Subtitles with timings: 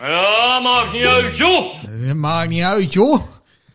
[0.00, 1.74] Ja, maakt niet uit, joh.
[2.14, 3.20] Maakt niet uit, joh.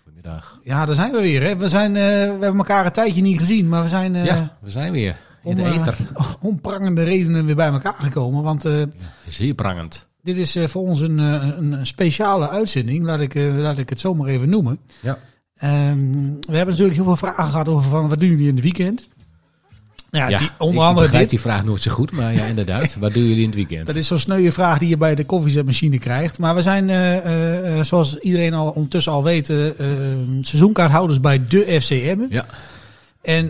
[0.04, 0.60] Goedemiddag.
[0.64, 1.42] Ja, daar zijn we weer.
[1.44, 1.58] Hè.
[1.58, 2.08] We, zijn, eh, we
[2.40, 5.56] hebben elkaar een tijdje niet gezien, maar we zijn eh, Ja, we zijn weer in
[5.56, 5.98] de om, eh, ether.
[6.42, 8.44] om prangende redenen weer bij elkaar gekomen.
[8.44, 8.82] Want eh,
[9.28, 10.08] Zeer prangend.
[10.24, 14.00] dit is voor ons een, eh, een speciale uitzending, laat ik, eh, laat ik het
[14.00, 14.80] zomaar even noemen.
[15.02, 15.18] Ja.
[15.58, 18.64] Ehm, we hebben natuurlijk heel veel vragen gehad over van wat doen jullie in het
[18.64, 19.08] weekend?
[20.14, 21.30] Ja, Ja, die, ik onder andere begrijp dit.
[21.30, 22.96] die vraag nooit zo goed, maar ja, inderdaad.
[23.00, 23.88] Wat doen jullie in het weekend?
[23.88, 26.40] Dat is zo'n sneuwe vraag die je bij de koffiezetmachine krijgt.
[26.40, 29.46] Maar we zijn, eh, eh, eh, zoals iedereen al ondertussen al weet,
[30.42, 32.26] seizoenkaarthouders bij de FCM.
[32.30, 32.46] Ja,
[33.22, 33.50] En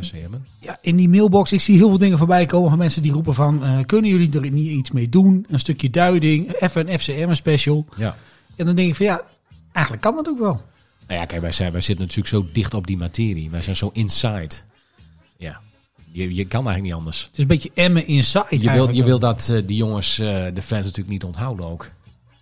[0.00, 0.34] FCM.
[0.58, 3.34] ja, in die mailbox, ik zie heel veel dingen voorbij komen van mensen die roepen
[3.34, 3.62] van...
[3.86, 5.46] kunnen jullie er niet iets mee doen?
[5.50, 7.86] Een stukje duiding, even een FCM special.
[7.96, 8.16] Ja.
[8.56, 9.22] En dan denk ik van ja,
[9.72, 10.60] eigenlijk kan dat ook wel.
[11.06, 13.50] Nou ja, kijk, wij, zijn, wij zitten natuurlijk zo dicht op die materie.
[13.50, 14.54] Wij zijn zo inside.
[16.14, 17.22] Je, je kan eigenlijk niet anders.
[17.22, 20.26] Het is een beetje emmen inside Je wil, je wil dat eh, die jongens, eh,
[20.54, 21.90] de fans natuurlijk niet onthouden ook.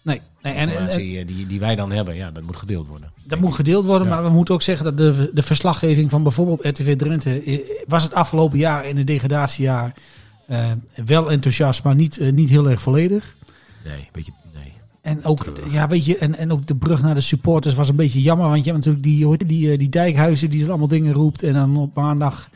[0.03, 2.57] Nee, nee en, en, en Informatie eh, die, die wij dan hebben, ja, dat moet
[2.57, 3.13] gedeeld worden.
[3.25, 4.09] dat moet gedeeld worden.
[4.09, 4.15] Ja.
[4.15, 7.65] Maar we moeten ook zeggen dat de, de verslaggeving van bijvoorbeeld RTV Drenthe...
[7.87, 9.95] was het afgelopen jaar in het degradatiejaar
[11.05, 13.37] wel enthousiast, maar niet, niet heel erg volledig.
[13.85, 14.73] Nee, beetje, nee.
[15.01, 15.73] En ook, Treurig.
[15.73, 18.49] ja, weet je, en, en ook de brug naar de supporters was een beetje jammer.
[18.49, 21.43] Want je hebt natuurlijk die, die, eh, die dijkhuizen die er allemaal dingen roept.
[21.43, 22.51] En dan op maandag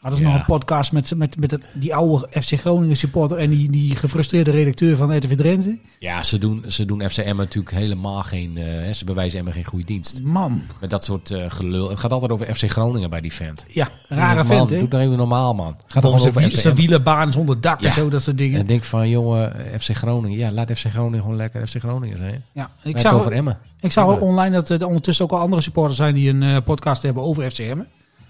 [0.00, 0.30] hadden ze Ja.
[0.30, 3.36] nog een podcast met, met, met het, die oude FC Groningen supporter.
[3.38, 5.78] En die, die gefrustreerde redacteur van RTV Drenthe.
[5.98, 9.84] Ja, ze doen, ze doen FCM natuurlijk helemaal geen, eh, ze bewijzen Emmen geen goede
[9.84, 10.22] dienst.
[10.22, 11.88] Man, Met dat soort eh, gelul.
[11.90, 13.64] Het gaat altijd over FC Groningen bij die vent.
[13.68, 14.78] ja, rare man, vent, hè?
[14.78, 15.76] Doe nou even normaal, man.
[15.86, 16.74] Gaat zijn over zijn FCM.
[16.74, 18.60] wielenbaan zonder dak en zo, dat soort dingen.
[18.60, 20.38] En denk van, jongen, FC Groningen.
[20.38, 22.44] Ja, laat FC Groningen gewoon lekker FC Groningen zijn.
[22.52, 23.58] ja, Ik zag over Emmen.
[23.80, 24.28] ik zag wel Emmen.
[24.28, 27.50] online dat er ondertussen ook al andere supporters zijn die een eh, podcast hebben over
[27.50, 27.78] FCM.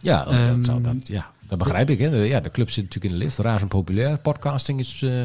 [0.02, 1.98] Ja, dat, Ehm, zou, dat, ja, dat begrijp ik.
[1.98, 2.10] Hè.
[2.10, 3.38] De, ja, de club zit natuurlijk in de lift.
[3.38, 4.18] Razend populair.
[4.18, 5.22] Podcasting is eh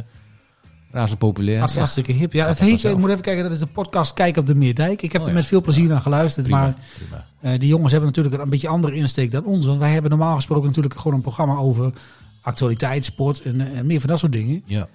[0.92, 1.58] razend populair.
[1.58, 2.34] Hartstikke, hartstikke hip.
[2.34, 4.56] Ja, Gaat het heet, ik moet even kijken, dat is de podcast Kijk op de
[4.56, 5.02] Meerdijk.
[5.02, 5.40] Ik heb Oh er ja.
[5.40, 5.90] met veel plezier Ja.
[5.90, 6.76] naar geluisterd, prima, maar...
[6.98, 7.26] prima.
[7.42, 9.66] Eh, die jongens hebben natuurlijk een beetje andere insteek dan ons.
[9.66, 11.94] Want wij hebben normaal gesproken natuurlijk gewoon een programma over
[12.42, 14.62] actualiteit, sport en, eh, en meer van dat soort dingen.
[14.66, 14.88] Ja,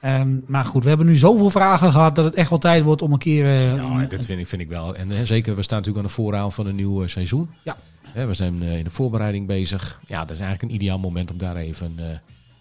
[0.00, 3.02] Ehm, maar goed, we hebben nu zoveel vragen gehad dat het echt wel tijd wordt
[3.02, 3.46] om een keer...
[3.46, 4.94] ja een- dat vind ik, vind ik wel.
[4.96, 7.50] En hè, zeker, we staan natuurlijk aan de voorraad van een nieuw seizoen.
[7.64, 7.76] Ja.
[8.14, 10.00] We zijn eh, in de voorbereiding bezig.
[10.06, 12.04] Ja, dat is eigenlijk een ideaal moment om daar even eh,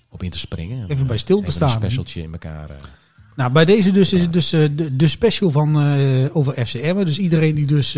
[0.10, 0.82] op in te springen.
[0.82, 1.68] En, Even bij eh, stil te even staan.
[1.68, 2.70] Een specialtje in elkaar.
[3.36, 5.78] Nou, bij deze dus is het dus de, de special van
[6.34, 7.04] over FCM.
[7.06, 7.98] Dus iedereen die dus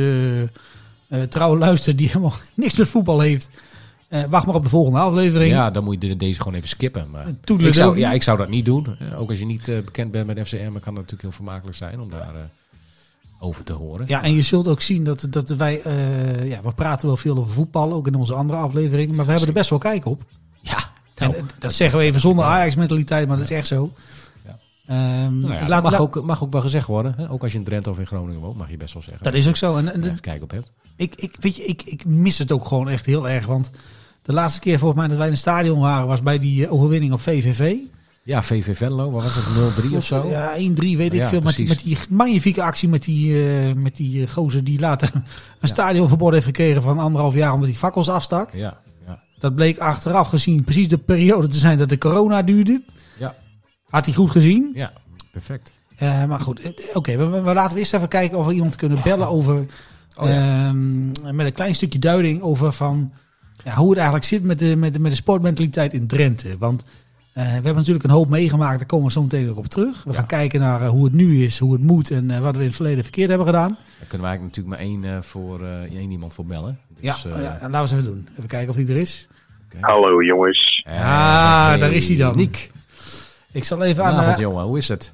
[1.30, 3.50] trouw luistert, die helemaal niks met voetbal heeft...
[4.30, 5.52] wacht maar op de volgende aflevering.
[5.52, 7.10] Ja, dan moet je de- deze gewoon even skippen.
[7.10, 8.88] Maar ik zou, ja, ik zou dat niet doen.
[9.16, 12.10] Ook als je niet bekend bent met FCM, kan het natuurlijk heel vermakelijk zijn om
[12.10, 12.50] daar
[13.44, 14.08] over te horen.
[14.08, 15.82] Ja, en je zult ook zien dat, dat wij...
[15.82, 19.16] eh, ja, we praten wel veel over voetbal, ook in onze andere afleveringen.
[19.16, 20.24] Maar we hebben er best wel kijk op.
[20.62, 20.78] Ja,
[21.16, 23.92] nou, eh, dat zeggen we even zonder Ajax-mentaliteit, maar dat is echt zo.
[24.46, 24.60] Ja.
[24.88, 27.14] Ehm, nou ja, laat- mag, laat- ook, mag ook wel gezegd worden.
[27.18, 27.30] Hè?
[27.32, 29.24] Ook als je in Drenthe of in Groningen woont, mag je best wel zeggen.
[29.24, 29.78] Dat is ook zo.
[29.78, 30.72] En, en kijk op hebt.
[30.96, 33.46] ik, ik, weet je, ik, ik mis het ook gewoon echt heel erg.
[33.46, 33.72] Want
[34.22, 36.74] de laatste keer volgens mij dat wij in het stadion waren, was bij die eh,
[36.74, 37.76] overwinning op VVV.
[38.24, 39.86] Ja, VV Venlo, wat was het?
[39.92, 40.30] 0-3 of zo?
[40.30, 41.42] Ja, 1-3 weet ik Ja, veel.
[41.42, 45.12] Met die, met die magnifieke actie met die, eh, met die eh, gozer die later
[45.62, 48.54] een stadionverbod heeft gekregen van anderhalf jaar omdat hij fakkels afstak.
[48.54, 48.78] Ja,
[49.08, 49.20] ja.
[49.40, 52.82] Dat bleek achteraf gezien precies de periode te zijn dat de corona duurde.
[53.20, 53.36] Ja.
[53.90, 54.72] Had hij goed gezien.
[54.74, 54.92] ja,
[55.32, 55.74] perfect.
[55.98, 58.76] Eh, maar goed, oké, we, we- we laten we eerst even kijken of we iemand
[58.76, 59.66] kunnen bellen over.
[60.18, 60.68] Oh ja.
[60.68, 61.06] ehm,
[61.36, 63.12] met een klein stukje duiding over van
[63.64, 66.58] ja, hoe het eigenlijk zit met de, met de, met de sportmentaliteit in Drenthe.
[66.60, 66.84] Want
[67.34, 70.04] we hebben natuurlijk een hoop meegemaakt, daar komen we zo meteen ook op terug.
[70.04, 70.18] We Ja.
[70.18, 72.60] gaan kijken naar eh, hoe het nu is, hoe het moet en eh, wat we
[72.62, 73.70] in het verleden verkeerd hebben gedaan.
[73.70, 76.80] Daar kunnen we eigenlijk natuurlijk maar één, eh, voor, eh, één iemand voor bellen.
[77.00, 78.28] Ja, Dus, eh, oh ja, laten we eens even doen.
[78.38, 79.28] Even kijken of die er is.
[79.66, 79.78] oké.
[79.82, 80.84] Hallo jongens.
[80.88, 82.36] Eh, Ah, hey, daar is hij dan.
[82.36, 82.72] Niek.
[83.52, 84.10] Ik zal even aan.
[84.10, 84.64] Vanavond, eh, jongen.
[84.66, 85.14] Hoe is het?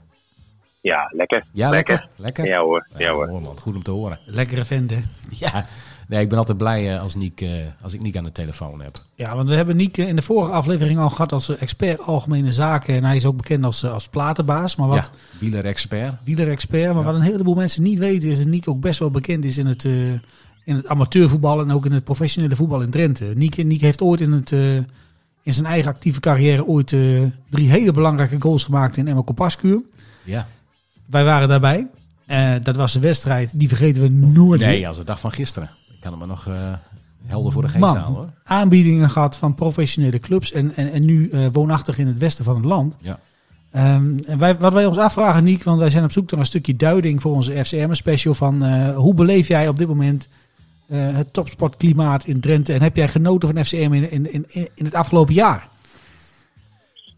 [0.82, 1.46] Ja, lekker.
[1.52, 2.08] Ja, lekker?
[2.16, 2.46] Lekker?
[2.46, 3.42] Ja hoor, Ja, ja hoor.
[3.60, 4.20] Goed om te horen.
[4.26, 5.00] lekkere vent, hè?
[5.30, 5.66] Ja.
[6.08, 7.50] Nee, ik ben altijd blij eh, als, Niek, eh,
[7.82, 9.02] als ik Niek aan de telefoon heb.
[9.16, 12.54] Ja, want we hebben Niek in de vorige aflevering al gehad als eh, expert algemene
[12.54, 12.96] zaken.
[12.96, 14.76] En hij is ook bekend als, eh, als platenbaas.
[14.76, 16.14] Maar wat Ja, wieler-expert.
[16.24, 16.88] wielerexpert.
[16.94, 17.04] Maar Ja.
[17.12, 19.66] wat een heleboel mensen niet weten is dat Niek ook best wel bekend is in
[19.66, 20.12] het, eh,
[20.64, 23.26] in het amateurvoetbal en ook in het professionele voetbal in Drenthe.
[23.36, 24.76] Niek, Niek heeft ooit in, het, eh,
[25.44, 29.82] in zijn eigen actieve carrière ooit eh, drie hele belangrijke goals gemaakt in Emma Kopaskuur.
[30.24, 30.48] Ja.
[31.06, 31.88] Wij waren daarbij.
[32.26, 34.70] Eh, dat was een wedstrijd, die vergeten we nooit meer.
[34.70, 35.70] Nee, als de dag van gisteren.
[36.08, 36.74] Ik kan het me nog eh,
[37.26, 38.30] helder voor de geest Man, hoor.
[38.44, 42.56] aanbiedingen gehad van professionele clubs en, en, en nu eh, woonachtig in het westen van
[42.56, 42.98] het land.
[43.02, 43.20] Ja.
[43.72, 46.46] Ehm, en wij, wat wij ons afvragen, Niek, want wij zijn op zoek naar een
[46.46, 50.30] stukje duiding voor onze FCM-special van eh, hoe beleef jij op dit moment
[50.88, 54.86] eh, het topsportklimaat in Drenthe en heb jij genoten van FCM in, in, in, in
[54.86, 55.70] het afgelopen jaar?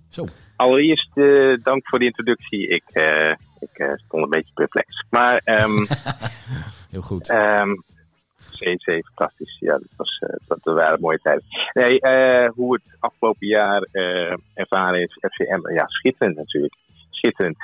[0.07, 0.27] Zo.
[0.55, 2.67] Allereerst eh, dank voor de introductie.
[2.67, 5.05] Ik, eh, ik eh, stond stond een beetje perplex.
[5.09, 5.85] Maar ehm
[6.91, 7.29] Heel goed.
[7.29, 7.75] ehm
[8.59, 9.57] CC, fantastisch.
[9.59, 11.43] Ja, dat, was, eh, dat waren mooie tijden.
[11.73, 16.75] Nee, eh, hoe het afgelopen jaar eh, ervaren is, FCM, ja, schitterend natuurlijk.
[17.09, 17.57] Schitterend.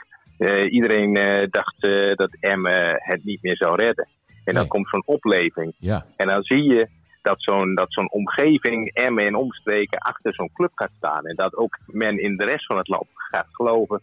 [0.70, 1.14] Iedereen
[1.50, 1.82] dacht
[2.16, 4.08] dat Emmen het niet meer zou redden.
[4.28, 4.68] En dan Nee.
[4.68, 5.74] komt zo'n opleving.
[5.78, 6.90] Ja, En dan zie je
[7.22, 11.26] dat zo'n dat zo'n omgeving, Emmen en omstreken, achter zo'n club gaat staan.
[11.26, 14.02] En dat ook men in de rest van het land gaat geloven.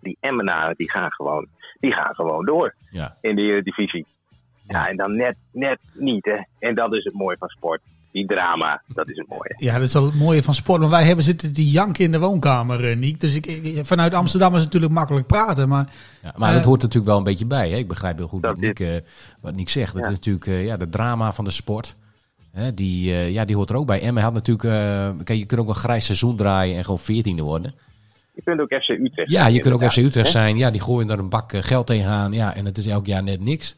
[0.00, 1.48] Die Emmenaren, die gaan gewoon,
[1.80, 3.16] die gaan gewoon door ja.
[3.20, 4.06] in de Eredivisie.
[4.72, 6.66] Ja, en dan net, net niet, hè.
[6.68, 7.80] En dat is het mooie van sport.
[8.12, 9.52] Die drama, dat is het mooie.
[9.56, 10.80] Ja, dat is wel het mooie van sport.
[10.80, 13.20] Maar wij hebben zitten die janken in de woonkamer, eh, Niek.
[13.20, 15.68] Dus ik, ik- vanuit Amsterdam is het natuurlijk makkelijk praten.
[15.68, 15.88] Maar
[16.22, 17.70] Ja, maar Eh, dat hoort er natuurlijk wel een beetje bij.
[17.70, 17.76] Hè?
[17.76, 18.88] Ik begrijp heel goed Dat wat Niek, eh,
[19.40, 19.92] wat Niek zegt.
[19.94, 20.08] Dat Ja.
[20.08, 21.96] is natuurlijk eh, ja, de drama van de sport.
[22.52, 22.74] Hè?
[22.74, 24.00] Die, eh, ja, die hoort er ook bij.
[24.02, 24.64] Emmen had natuurlijk...
[24.64, 27.74] eh, kijk, je kunt ook een grijs seizoen draaien en gewoon veertiende worden.
[28.34, 30.56] Je kunt ook FC Utrecht Ja, je kunt ook FC Utrecht zijn.
[30.56, 32.32] Ja, die gooien er een bak eh, geld tegenaan.
[32.32, 33.76] Ja, en het is elk jaar net niks.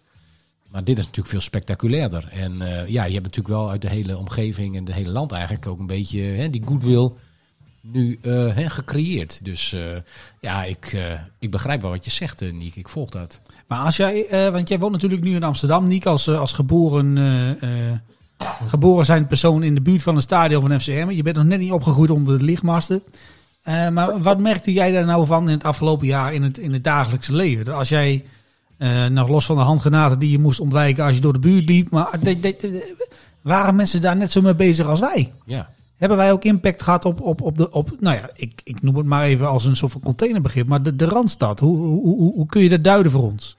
[0.75, 2.29] Maar dit is natuurlijk veel spectaculairder.
[2.31, 5.32] En eh, ja, je hebt natuurlijk wel uit de hele omgeving en het hele land
[5.32, 7.11] eigenlijk ook een beetje hè, die goodwill
[7.81, 9.44] nu eh, hè, gecreëerd.
[9.44, 9.81] Dus eh,
[10.41, 10.97] ja, ik,
[11.38, 12.76] ik begrijp wel wat je zegt, Niek.
[12.76, 13.41] Ik volg dat.
[13.67, 17.59] Maar als jij, want jij woont natuurlijk nu in Amsterdam, Niek, als, als geboren,
[18.67, 21.11] geboren zijn persoon in de buurt van een stadion van FCM.
[21.11, 23.03] Je bent nog net niet opgegroeid onder de lichtmasten.
[23.65, 26.85] Maar wat merkte jij daar nou van in het afgelopen jaar in het, in het
[26.85, 27.75] dagelijkse leven?
[27.75, 28.25] Als jij,
[28.79, 31.69] eh, nog los van de handgranaten die je moest ontwijken als je door de buurt
[31.69, 33.06] liep, maar de- de- de-
[33.43, 35.32] waren mensen daar net zo mee bezig als wij?
[35.44, 38.82] Ja, Hebben wij ook impact gehad op, op, op de, op, nou ja, ik, ik
[38.82, 42.17] noem het maar even als een soort van containerbegrip, maar de, de Randstad, hoe, hoe,
[42.17, 43.56] hoe, hoe kun je dat duiden voor ons?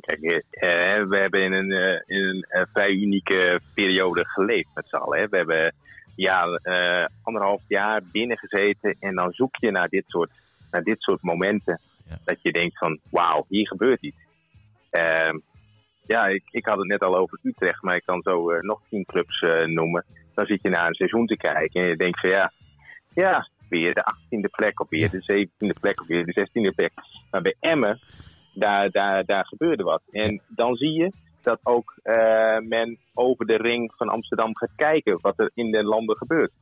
[0.00, 0.20] Kijk,
[0.50, 0.68] eh,
[1.08, 5.18] we hebben in een, eh, in een vrij unieke periode geleefd met z'n allen.
[5.18, 5.28] Hè.
[5.28, 5.74] We hebben
[6.14, 10.30] ja, eh, anderhalf jaar binnengezeten en dan zoek je naar dit soort,
[10.70, 11.80] naar dit soort momenten.
[12.10, 12.18] Ja.
[12.24, 14.16] Dat je denkt van, wauw, hier gebeurt iets.
[14.90, 15.38] Ehm,
[16.06, 18.80] ja, ik, ik had het net al over Utrecht, maar ik kan zo eh, nog
[18.88, 20.04] tien clubs eh, noemen.
[20.34, 22.52] Dan zit je naar een seizoen te kijken en je denkt van ja,
[23.14, 26.92] ja, weer de 18e plek of weer de 17e plek of weer de 16e plek.
[27.30, 28.00] Maar bij Emmen,
[28.54, 30.02] daar, daar, daar gebeurde wat.
[30.10, 31.12] En dan zie je
[31.42, 35.84] dat ook eh, men over de ring van Amsterdam gaat kijken wat er in de
[35.84, 36.52] landen gebeurt.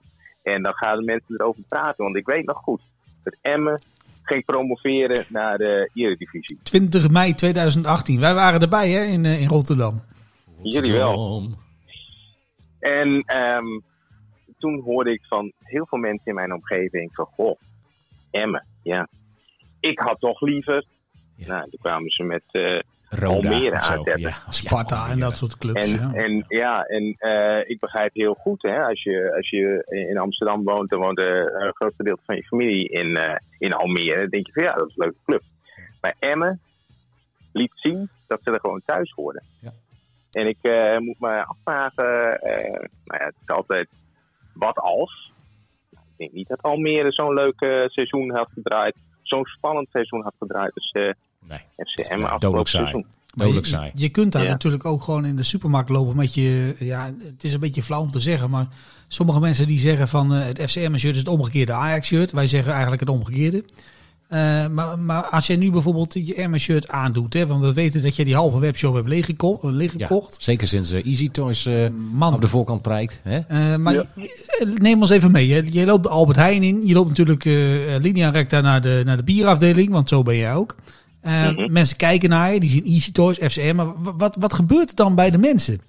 [0.43, 2.05] En dan gaan de mensen erover praten.
[2.05, 2.81] Want ik weet nog goed
[3.23, 3.81] dat Emmen
[4.29, 6.59] ging promoveren naar de Eredivisie.
[6.63, 8.21] 20 mei 2018.
[8.21, 10.03] Wij waren erbij hè, in, eh, in Rotterdam.
[10.63, 11.43] Jullie wel.
[12.79, 13.81] En ehm,
[14.59, 17.59] toen hoorde ik van heel veel mensen in mijn omgeving van, goh,
[18.31, 19.09] Emmen, ja.
[19.81, 20.85] Ik had toch liever...
[21.35, 21.47] Ja.
[21.47, 22.43] Nou, toen kwamen ze met...
[22.51, 22.79] eh,
[23.11, 24.03] Roda Almere of zo.
[24.17, 25.81] Ja, Sparta ja, en dat soort clubs.
[25.81, 26.13] En ja.
[26.13, 30.65] en, ja, en eh, ik begrijp heel goed, hè, als, je, als je in Amsterdam
[30.65, 34.21] woont, dan woont een groot gedeelte van je familie in, eh, in Almere.
[34.21, 35.43] Dan denk je van ja, dat is een leuke club.
[36.01, 36.61] Maar Emmen
[37.53, 39.43] liet zien dat ze er gewoon thuis hoorden.
[39.61, 39.71] Ja.
[40.33, 43.89] En ik eh, moet me afvragen, eh, nou ja, het is altijd
[44.53, 45.33] wat als.
[45.91, 50.23] Nou, ik denk niet dat Almere zo'n leuk eh, seizoen had gedraaid, zo'n spannend seizoen
[50.23, 51.11] had gedraaid eh
[51.49, 52.83] Nee, FCM dodelijk afgelopen saai.
[52.85, 53.07] seizoen.
[53.35, 53.91] Maar dodelijk je, saai.
[53.95, 54.49] je kunt daar Ja.
[54.51, 56.75] natuurlijk ook gewoon in de supermarkt lopen met je...
[56.79, 58.67] Ja, het is een beetje flauw om te zeggen, maar
[59.09, 62.33] sommige mensen die zeggen van eh, het FCM-shirt is het omgekeerde Ajax-shirt.
[62.33, 63.65] Wij zeggen eigenlijk het omgekeerde.
[64.29, 68.17] Eh, maar, maar als jij nu bijvoorbeeld je Emma-shirt aandoet, hè, want we weten dat
[68.17, 70.37] je die halve webshop hebt leeggeko- Ja, leeggekocht.
[70.43, 73.21] zeker sinds eh, Easy Toys eh, Man, op de voorkant prijkt.
[73.25, 73.39] Hè?
[73.39, 74.05] Eh, maar Ja.
[74.15, 75.47] je- neem ons even mee.
[75.47, 76.87] Je, je loopt de Albert Heijn in.
[76.87, 77.53] Je loopt natuurlijk eh
[78.01, 80.77] linea recta naar de, naar de bierafdeling, want zo ben jij ook.
[81.21, 81.73] Eh, Mhm.
[81.73, 83.75] Mensen kijken naar je, die zien Easy Toys, FCM.
[83.77, 85.81] Maar wa- wat, wat gebeurt er dan bij de mensen?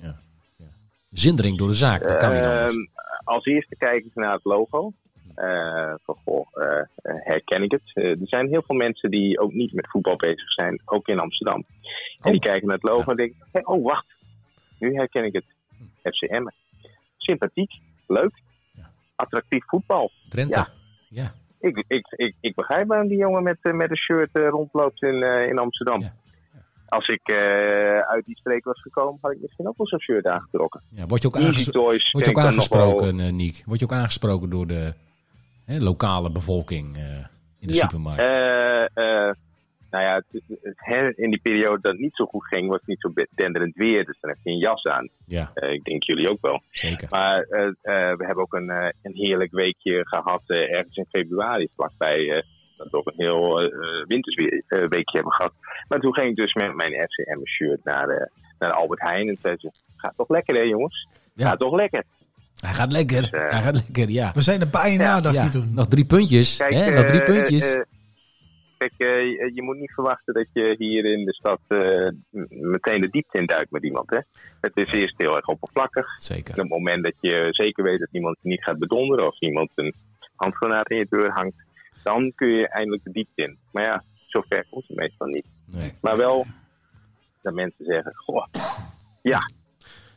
[1.09, 2.71] Zindering door de zaak, dat kan niet anders.
[2.73, 2.85] Ehm,
[3.23, 4.91] als eerste kijken ze naar het logo.
[5.35, 7.81] Eh, van, goh, eh, herken ik het?
[7.93, 11.65] Er zijn heel veel mensen die ook niet met voetbal bezig zijn, ook in Amsterdam.
[12.21, 12.45] En die Oh.
[12.47, 14.05] kijken naar het logo en denken, hey, oh wacht,
[14.79, 15.45] nu herken ik het.
[16.03, 16.45] FCM.
[17.17, 17.71] Sympathiek,
[18.07, 18.41] leuk,
[18.73, 18.89] Ja.
[19.15, 20.11] attractief voetbal.
[20.29, 20.57] Drenthe.
[20.59, 20.67] ja.
[21.09, 21.33] Ja.
[21.59, 25.01] Ik, ik, ik, ik begrijp waarom die jongen met, eh, met een shirt eh, rondloopt
[25.03, 26.01] in, eh, in Amsterdam.
[26.01, 26.13] Ja.
[26.87, 27.31] Als ik
[28.07, 30.81] uit die streek was gekomen, had ik misschien ook wel zo'n shirt aangetrokken.
[30.89, 32.11] Ja, word je ook, Easy aanges- Toys.
[32.11, 32.45] word je ken ook wel.
[32.45, 33.63] aangesproken, eh Niek?
[33.65, 34.93] Word je ook aangesproken door de
[35.65, 36.95] hè, lokale bevolking
[37.59, 38.23] in de Ja, supermarkt?
[39.89, 42.67] Nou ja, het- het- het- hè, in die periode dat het niet zo goed ging,
[42.67, 44.05] was het niet zo denderend weer.
[44.05, 45.09] Dus dan heb je een jas aan.
[45.25, 46.61] ja, Eh, ik denk jullie ook wel.
[46.69, 47.07] zeker.
[47.09, 51.05] Maar eh, eh, we hebben ook een, eh, een heerlijk weekje gehad eh, ergens in
[51.09, 52.29] februari, vlakbij.
[52.31, 52.41] eh
[52.77, 55.53] dat we ook een heel eh wintersweekje hebben gehad.
[55.87, 58.25] Maar toen ging ik dus met mijn FCM-shirt naar, eh,
[58.59, 59.27] naar Albert Heijn.
[59.27, 61.07] En zei ze, gaat toch lekker hè jongens?
[61.33, 61.49] Ja.
[61.49, 62.03] Gaat toch lekker?
[62.59, 63.21] Hij gaat lekker.
[63.21, 64.31] Dus, Hij gaat lekker, ja.
[64.33, 65.49] We zijn er bijna, Ja, dacht ja.
[65.49, 65.73] toen.
[65.73, 66.57] Nog drie puntjes.
[66.57, 66.91] Kijk, hè?
[66.91, 67.83] Nog drie puntjes.
[68.79, 72.09] Kijk, eh, je, je moet niet verwachten dat je hier in de stad eh,
[72.49, 74.09] meteen de diepte in duikt met iemand.
[74.09, 74.19] Hè?
[74.61, 76.07] Het is eerst heel erg oppervlakkig.
[76.19, 76.53] Zeker.
[76.53, 79.39] En op het moment dat je zeker weet dat iemand je niet gaat bedonderen of
[79.39, 79.93] iemand een
[80.35, 81.63] handgranaat in je deur hangt,
[82.03, 83.57] dan kun je eindelijk de diepte in.
[83.71, 85.45] Maar ja, zover komt het meestal niet.
[85.65, 85.91] Nee.
[86.01, 86.45] Maar wel
[87.41, 88.45] dat mensen zeggen, goh,
[89.21, 89.39] ja,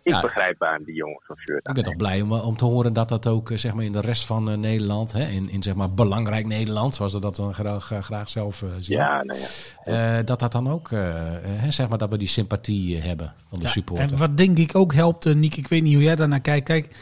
[0.02, 0.21] ik Ja.
[0.21, 3.09] begrijp waarom die jongens zo'n shirt Ik ben toch blij om, om te horen dat
[3.09, 5.75] dat ook eh, zeg maar in de rest van eh, Nederland, hè, in, in zeg
[5.75, 9.38] maar belangrijk Nederland, zoals ze dat dan graag, graag, zelf eh, zien, Ja, nou
[9.85, 10.18] ja.
[10.18, 13.04] eh, dat dat dan ook, eh, eh, hè, zeg maar dat we die sympathie eh,
[13.04, 14.11] hebben van de Ja, supporter.
[14.12, 16.66] En wat denk ik ook helpt, eh, Niek, ik weet niet hoe jij daarnaar kijkt.
[16.66, 16.97] Kijk,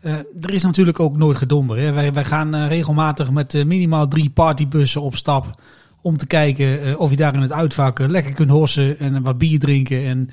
[0.00, 1.78] eh, er is natuurlijk ook nooit gedonder.
[1.78, 1.92] Hè.
[1.92, 5.60] Wij, wij gaan eh, regelmatig met eh, minimaal drie partybussen op stap.
[6.02, 9.22] Om te kijken eh, of je daar in het uitvak eh, lekker kunt hossen en
[9.22, 10.04] wat bier drinken.
[10.06, 10.30] En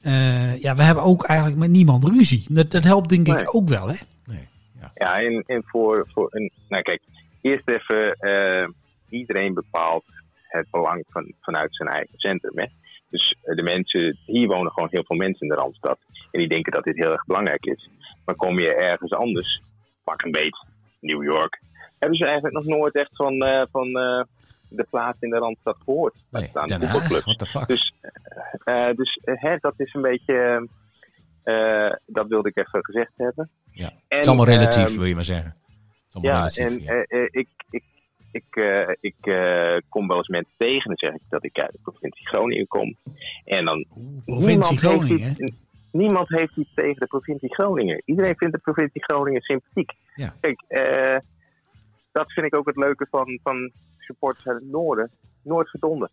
[0.00, 2.44] eh, ja, we hebben ook eigenlijk met niemand ruzie.
[2.50, 3.36] Dat, dat helpt denk Nee.
[3.40, 3.88] ik ook wel.
[3.88, 3.94] Hè?
[4.26, 4.48] Nee.
[4.80, 4.90] Ja.
[4.94, 6.50] Ja, en, en voor, voor een.
[6.68, 7.02] Nou, kijk,
[7.40, 8.12] eerst even.
[8.12, 8.68] eh,
[9.08, 10.04] iedereen bepaalt
[10.48, 12.58] het belang van, vanuit zijn eigen centrum.
[12.58, 12.66] Hè?
[13.10, 14.18] Dus eh, de mensen.
[14.26, 15.98] Hier wonen gewoon heel veel mensen in de randstad.
[16.30, 17.88] En die denken dat dit heel erg belangrijk is.
[18.24, 19.62] Maar kom je ergens anders,
[20.04, 20.64] pak een beet,
[21.00, 21.60] New York.
[21.98, 24.22] Hebben ze eigenlijk nog nooit echt van, eh, van eh,
[24.68, 26.14] de plaats in de randstad gehoord?
[26.30, 27.66] Nee, staan Den Haag, what the fuck.
[27.68, 27.92] Dus,
[28.94, 30.68] dus eh, hè, dat is een beetje.
[31.42, 33.50] eh, dat wilde ik even gezegd hebben.
[33.70, 33.88] ja.
[33.88, 35.54] En, het is allemaal relatief, ehm, wil je maar zeggen.
[36.20, 36.92] Ja, relatief, en ja.
[36.92, 37.84] eh, eh, ik, ik,
[38.32, 41.72] ik, eh, ik eh, kom wel eens mensen tegen en zeg ik dat ik uit
[41.72, 42.96] de provincie Groningen kom.
[43.44, 43.84] En dan
[44.24, 45.18] Provincie niemand Groningen.
[45.26, 45.52] Heeft iets,
[45.92, 48.02] niemand heeft iets tegen de provincie Groningen.
[48.04, 49.92] Iedereen vindt de provincie Groningen sympathiek.
[50.14, 50.34] Ja.
[50.40, 51.16] Kijk, eh,
[52.12, 55.10] dat vind ik ook het leuke van, van supporters uit het noorden.
[55.42, 56.10] Nooit verdonden.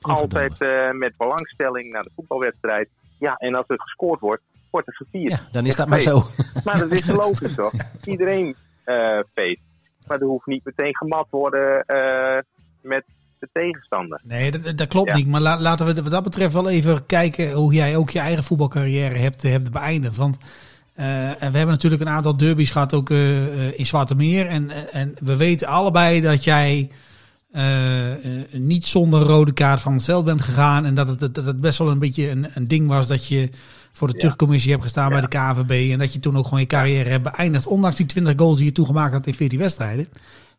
[0.00, 2.88] Altijd eh, met belangstelling naar de voetbalwedstrijd.
[3.18, 5.32] Ja, en als er gescoord wordt, wordt er gevierd.
[5.32, 6.22] Ja, dan is dat maar zo.
[6.64, 7.72] Maar dat is logisch toch?
[8.04, 9.60] Iedereen eh feest.
[10.06, 12.38] Maar er hoeft niet meteen gemat worden eh,
[12.80, 13.04] met
[13.38, 14.20] de tegenstander.
[14.24, 15.16] Nee, dat, dat klopt Ja.
[15.16, 15.26] niet.
[15.26, 18.44] Maar la- laten we wat dat betreft wel even kijken hoe jij ook je eigen
[18.44, 20.16] voetbalcarrière hebt, hebt beëindigd.
[20.16, 20.36] Want
[20.94, 24.46] eh, en we hebben natuurlijk een aantal derbies gehad ook eh, eh, in Zwarte Meer.
[24.46, 26.90] En, en we weten allebei dat jij
[28.52, 30.84] niet zonder rode kaart van het veld bent gegaan.
[30.84, 33.48] En dat het, dat het best wel een beetje een, een ding was dat je
[33.92, 34.20] voor de Ja.
[34.20, 35.92] terugcommissie hebt gestaan bij de KVB.
[35.92, 37.66] En dat je toen ook gewoon je carrière hebt beëindigd.
[37.66, 40.08] Ondanks die 20 goals die je toegemaakt had in 14 wedstrijden.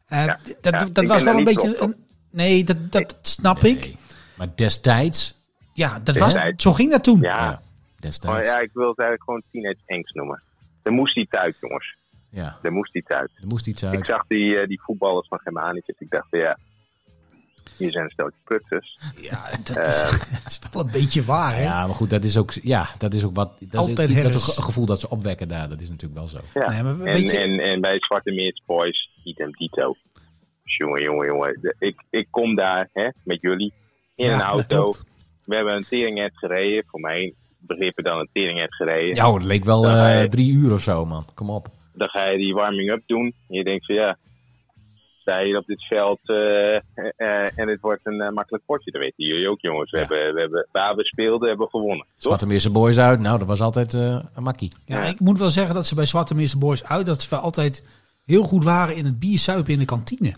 [0.08, 0.40] Eh, Ja.
[0.62, 1.82] Dat, Ja, dat was wel een beetje...
[1.82, 1.96] Een,
[2.32, 3.80] nee, dat, dat snap ik.
[3.80, 3.98] Nee.
[4.36, 7.22] Maar destijds, Ja, dat was, zo ging dat toen.
[7.22, 7.60] Ja, ja, maar
[8.00, 10.42] destijds, ja, ik wil het eigenlijk gewoon teenage angst noemen.
[10.84, 11.96] Er moest iets uit, jongens.
[12.30, 13.30] ja, Er moest iets uit.
[13.42, 14.06] er moest iets Ik uit.
[14.06, 15.96] zag die, eh, die voetballers van Germanicus.
[16.00, 16.58] Ik dacht, van, ja,
[17.78, 19.00] hier zijn een steltje prutsers.
[19.22, 20.02] Ja, dat is,
[20.44, 21.62] dat is wel een beetje waar, hè?
[21.64, 23.58] Ja, maar goed, dat is ook, ja, dat is ook wat.
[23.60, 24.50] Dat is, Altijd dat is Harris.
[24.52, 25.70] ook een gevoel dat ze opwekken daar.
[25.70, 26.38] Dat is natuurlijk wel zo.
[26.54, 26.70] Ja.
[26.70, 29.96] Nee, maar weet en, je- en, en bij Zwarte Meers Boys, idem dito.
[30.64, 31.76] Dus jongen, jongen, jongen.
[31.80, 33.74] Ik, ik kom daar hè, met jullie
[34.16, 34.94] in Ja, een dat auto.
[35.44, 36.84] We hebben een teringnet gereden.
[36.88, 39.16] Voor mij begrippen dan een teringnet gereden.
[39.16, 41.26] Ja, hoor, het leek wel je- eh, drie uur of zo, man.
[41.34, 41.68] Kom op.
[41.94, 43.24] Dan ga je die warming-up doen.
[43.50, 44.18] En je denkt van ja,
[45.36, 46.82] hier op dit veld eh, eh,
[47.56, 48.92] en het wordt een eh, makkelijk potje.
[48.92, 49.92] Dat weten jullie ook jongens.
[49.92, 50.06] We Ja.
[50.08, 52.06] hebben, we hebben, waar we speelden hebben we gewonnen.
[52.06, 52.16] Toch?
[52.16, 53.20] Zwarte Meerse Boys uit.
[53.20, 54.72] Nou, dat was altijd eh, een makkie.
[54.86, 55.06] Ja, Ja.
[55.06, 56.58] ik moet wel zeggen dat ze bij Zwarte Mr.
[56.58, 57.06] Boys uit...
[57.06, 57.84] dat ze altijd
[58.26, 60.34] heel goed waren in het biersuipen in de kantine.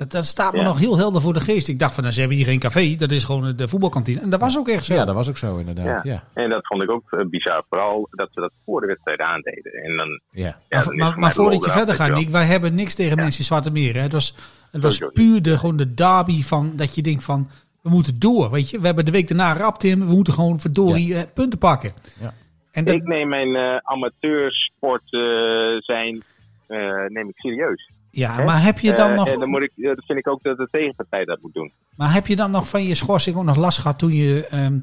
[0.00, 0.64] Dat, dat staat me Ja.
[0.64, 1.68] nog heel helder voor de geest.
[1.68, 2.94] Ik dacht van, nou, ze hebben hier geen café.
[2.96, 4.20] Dat is gewoon de voetbalkantine.
[4.20, 4.94] En dat was ook echt zo.
[4.94, 6.04] Ja, dat was ook zo inderdaad.
[6.04, 6.24] Ja.
[6.34, 7.64] En dat vond ik ook eh, bizar.
[7.68, 9.72] Vooral dat ze dat voor de wedstrijd aandeden.
[9.72, 10.56] En dan, Ja.
[10.68, 12.14] ja, maar dan maar, voordat je verder gaat.
[12.18, 13.94] Nick, wij hebben niks tegen mensen in Zwarte Meer.
[13.94, 14.00] Hè.
[14.00, 14.34] Het was,
[14.70, 17.48] het was puur de, gewoon de derby van dat je denkt van,
[17.82, 18.50] we moeten door.
[18.50, 21.58] Weet je, we hebben de week daarna rap Tim, we moeten gewoon verdorie eh, punten
[21.58, 21.92] pakken.
[22.20, 22.32] Ja.
[22.72, 26.22] En dat, Ik neem mijn eh, amateursport eh, zijn
[26.66, 27.90] eh, neem ik serieus.
[28.10, 28.44] Ja, hè?
[28.44, 30.56] maar heb je dan Eh, nog, En dan moet ik, dat vind ik ook dat
[30.56, 31.72] de tegenpartij dat moet doen.
[31.96, 34.78] maar heb je dan nog van je schorsing ook nog last gehad toen je, ehm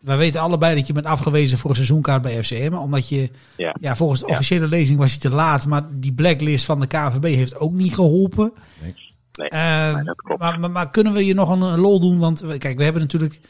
[0.00, 3.74] wij weten allebei dat je bent afgewezen voor een seizoenkaart bij FCM, omdat je, ja,
[3.80, 3.96] Ja.
[3.96, 4.32] volgens de Ja.
[4.32, 7.94] officiële lezing was je te laat, maar die blacklist van de KVB heeft ook niet
[7.94, 8.52] geholpen.
[8.82, 8.94] Nee.
[9.32, 10.40] Nee, Eh, nee, dat klopt.
[10.40, 12.18] maar, maar, maar kunnen we je nog een, een lol doen?
[12.18, 13.40] Want we- kijk, we hebben natuurlijk.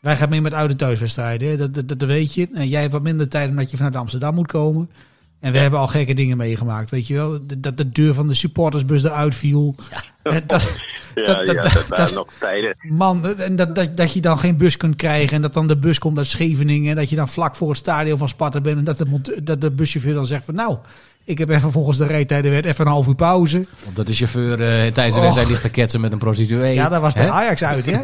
[0.00, 1.48] Wij gaan mee met oude thuiswedstrijden.
[1.48, 1.56] hè.
[1.56, 2.48] Dat, dat, dat weet je.
[2.52, 4.90] En jij hebt wat minder tijd omdat je vanuit Amsterdam moet komen.
[5.40, 6.90] En we hebben al gekke dingen meegemaakt.
[6.90, 7.38] Weet je wel?
[7.58, 9.74] Dat de deur van de supportersbus eruit viel.
[10.22, 10.80] Eh, Dat,
[11.14, 12.74] ja, dat- ja, dat- dat, dat- waren nog tijden.
[12.88, 15.36] man, en dat, dat, dat je dan geen bus kunt krijgen.
[15.36, 16.90] En dat dan de bus komt uit Scheveningen.
[16.90, 18.78] En dat je dan vlak voor het stadion van Sparta bent.
[18.78, 20.78] En dat de, dat de buschauffeur dan zegt van nou,
[21.24, 23.64] Ik heb even volgens de rijtijdenwet even een half uur pauze.
[23.88, 26.74] Omdat de chauffeur eh, tijdens de wedstrijd ligt te ketsen met een prostituee.
[26.74, 27.30] Ja, dat was bij?
[27.30, 27.92] Ajax uit, hè?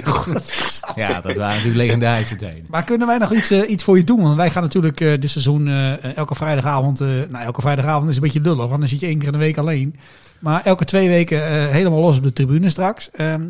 [1.02, 2.64] Ja, dat waren natuurlijk legendarische tijden.
[2.68, 4.22] Maar kunnen wij nog iets, eh, iets voor je doen?
[4.22, 7.00] Want wij gaan natuurlijk eh, dit seizoen eh, elke vrijdagavond...
[7.00, 9.32] eh, nou, elke vrijdagavond is een beetje lullig, want dan zit je één keer in
[9.32, 9.96] de week alleen.
[10.38, 13.10] Maar elke twee weken eh, helemaal los op de tribune straks.
[13.10, 13.42] Ehm,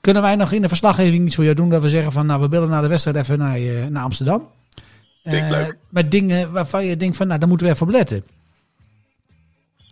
[0.00, 1.68] kunnen wij nog in de verslaggeving iets voor jou doen?
[1.70, 3.58] Dat we zeggen van, nou, we bellen na de wedstrijd even naar,
[3.90, 4.42] naar Amsterdam.
[5.22, 5.76] Eh, leuk.
[5.88, 8.24] Met dingen waarvan je denkt van, nou, daar moeten we even op letten.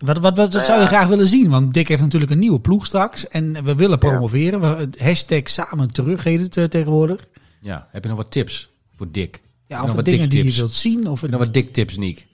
[0.04, 0.90] Wat, wat, wat, wat zou je Ja.
[0.90, 1.50] graag willen zien?
[1.50, 3.28] Want Dick heeft natuurlijk een nieuwe ploeg straks.
[3.28, 4.60] En we willen promoveren.
[4.60, 7.26] We, hashtag samen terug heet het eh, tegenwoordig.
[7.60, 9.42] Ja, heb je nog wat tips voor Dick?
[9.66, 10.98] Ja, of wat dingen die je wilt zien.
[10.98, 12.26] Of Heb je het, nog wat Dick tips, Niek?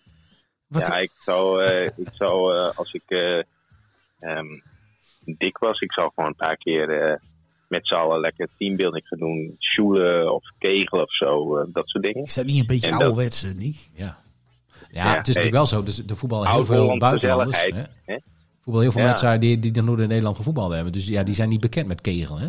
[0.66, 3.38] wat, Ja, ik zou, eh, ik zou eh, als ik eh,
[4.20, 4.46] ehm,
[5.24, 7.16] dik was, ik zou gewoon een paar keer eh,
[7.68, 9.56] met z'n allen lekker teambuilding gaan doen.
[9.58, 12.24] Shoelen of kegelen of zo, eh, dat soort dingen.
[12.24, 13.90] Is dat niet een beetje ouderwets, niet?
[13.94, 14.18] Ja.
[14.92, 15.42] Ja, Ja, het is hey.
[15.44, 15.82] natuurlijk wel zo.
[15.82, 17.61] Dus de voetbal heel veel buitenlanders.
[17.62, 17.82] Hè?
[18.04, 18.16] hè?
[18.62, 19.06] Voetbal heel veel Ja.
[19.09, 20.92] mensen die, die dan nooit in Nederland gevoetbald hebben.
[20.92, 22.40] Dus ja, die zijn niet bekend met kegelen.
[22.42, 22.49] Hè?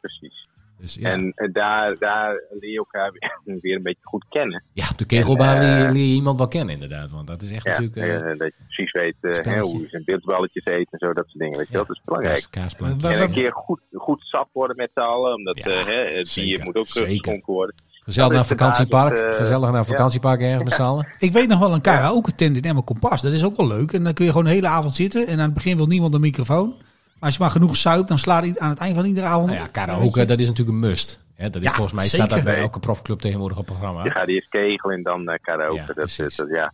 [0.00, 0.44] Precies.
[0.78, 4.62] Dus ja, En eh, daar, daar leer je elkaar weer, weer een beetje goed kennen.
[4.72, 7.10] ja op de kegelbaan en, eh, leer, je iemand wel kennen inderdaad.
[7.10, 8.22] Want dat is echt Ja, natuurlijk...
[8.22, 9.60] eh, dat je precies weet hè, spelletje.
[9.70, 11.58] hoe je zijn beeldballetjes eet en zo, dat soort dingen.
[11.58, 12.46] Weet je dat is belangrijk.
[12.50, 16.12] kaas- En een keer goed, goed sap worden met z'n allen, omdat Ja, hè, het
[16.14, 17.74] bier zeker, moet ook geschonken worden.
[18.06, 19.14] Gezellig naar vakantiepark.
[19.14, 21.06] basis, eh, Gezellig naar vakantiepark ergens met z'n.
[21.18, 23.22] Ik weet nog wel een karaoke tent in Emmer Kompas.
[23.22, 23.92] Dat is ook wel leuk.
[23.92, 25.26] En dan kun je gewoon de hele avond zitten.
[25.26, 26.68] En aan het begin wil niemand een microfoon.
[26.68, 26.84] Maar
[27.28, 29.46] als je maar genoeg zuipt, dan slaat hij aan het eind van iedere avond...
[29.46, 31.20] Nou ja, karaoke, dat is natuurlijk een must.
[31.34, 32.26] Hè, dat is Ja, volgens mij zeker.
[32.26, 34.04] staat dat bij elke profclub tegenwoordig op het programma.
[34.04, 35.74] Je gaat eerst kegelen en dan eh, karaoke.
[35.80, 36.36] Ja, dat, precies.
[36.36, 36.72] dat, ja,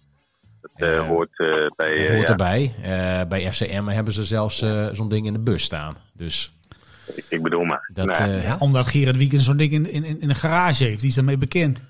[0.61, 1.47] dat eh, Eh, hoort eh,
[1.77, 1.89] bij...
[1.97, 2.75] Dat eh, hoort ja, erbij.
[2.83, 5.97] Eh, bij FCM hebben ze zelfs eh, zo'n ding in de bus staan.
[6.13, 6.55] Dus
[7.15, 7.91] ik, ik bedoel maar.
[7.95, 11.01] dat, eh, Ja, omdat Gerard Wiekens zo'n ding in, in, in een garage heeft.
[11.01, 11.81] Die is daarmee bekend.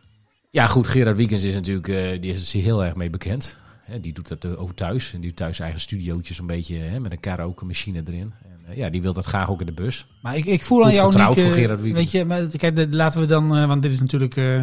[0.51, 3.57] Ja, goed, Gerard Wiekens is natuurlijk eh, die is er heel erg mee bekend.
[3.83, 5.13] Hè, die doet dat eh, ook thuis.
[5.15, 8.33] En die thuis eigen studiootjes een beetje hè, met een karaoke machine erin.
[8.67, 10.07] En, ja, die wil dat graag ook in de bus.
[10.23, 12.03] Maar ik, ik voel aan jou, voor Gerard Wiekens.
[12.03, 13.57] Weet je, maar kijk, laten we dan...
[13.57, 14.59] eh, want dit is natuurlijk eh,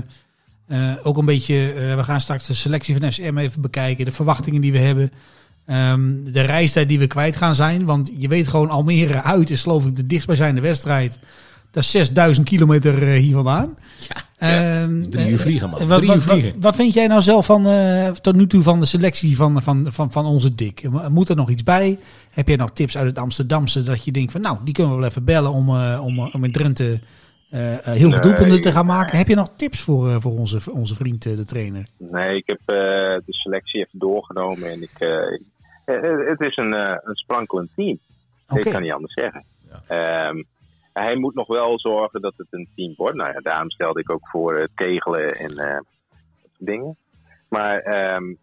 [0.68, 1.74] eh, ook een beetje...
[1.74, 4.06] eh, we gaan straks de selectie van FCM even bekijken.
[4.06, 5.12] De verwachtingen die we hebben.
[5.70, 7.86] Ehm, de reistijd die we kwijt gaan zijn.
[7.86, 11.20] Want je weet gewoon, Almere uit is geloof ik de dichtstbijzijnde wedstrijd.
[11.72, 13.78] Dat is 6000 kilometer eh, hier vandaan.
[14.38, 15.88] Ehm, Drie uur eh, vliegen, man.
[15.88, 16.52] Wat, Drie wat, uur vliegen.
[16.52, 19.62] wat, wat vind jij nou zelf van, eh, tot nu toe van de selectie van,
[19.62, 20.84] van, van, van onze dik?
[21.10, 22.00] Moet er nog iets bij?
[22.32, 25.00] Heb jij nog tips uit het Amsterdamse dat je denkt van nou, die kunnen we
[25.00, 27.00] wel even bellen om, eh, om, om in Drenthe
[27.50, 29.18] eh, eh, heel veel Nee, te gaan maken?
[29.18, 31.88] Heb je nog tips voor, eh, voor onze, voor onze vriend eh, de trainer?
[31.98, 32.76] Nee, ik heb eh,
[33.26, 35.40] de selectie even doorgenomen en ik, eh, eh,
[36.30, 38.00] het is een, eh, een sprankelend team.
[38.48, 38.60] Oké.
[38.60, 39.46] Ik kan niet anders zeggen.
[39.88, 40.44] Ehm,
[40.94, 43.16] hij moet nog wel zorgen dat het een team wordt.
[43.16, 45.86] Nou ja, daarom stelde ik ook voor het kegelen en eh, dat
[46.42, 46.98] soort dingen.
[47.50, 48.34] Maar ehm,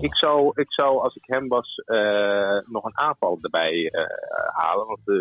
[0.00, 4.04] ik, zou, ik zou, als ik hem was, eh, nog een aanval erbij eh,
[4.52, 4.86] halen.
[4.86, 5.14] Want eh,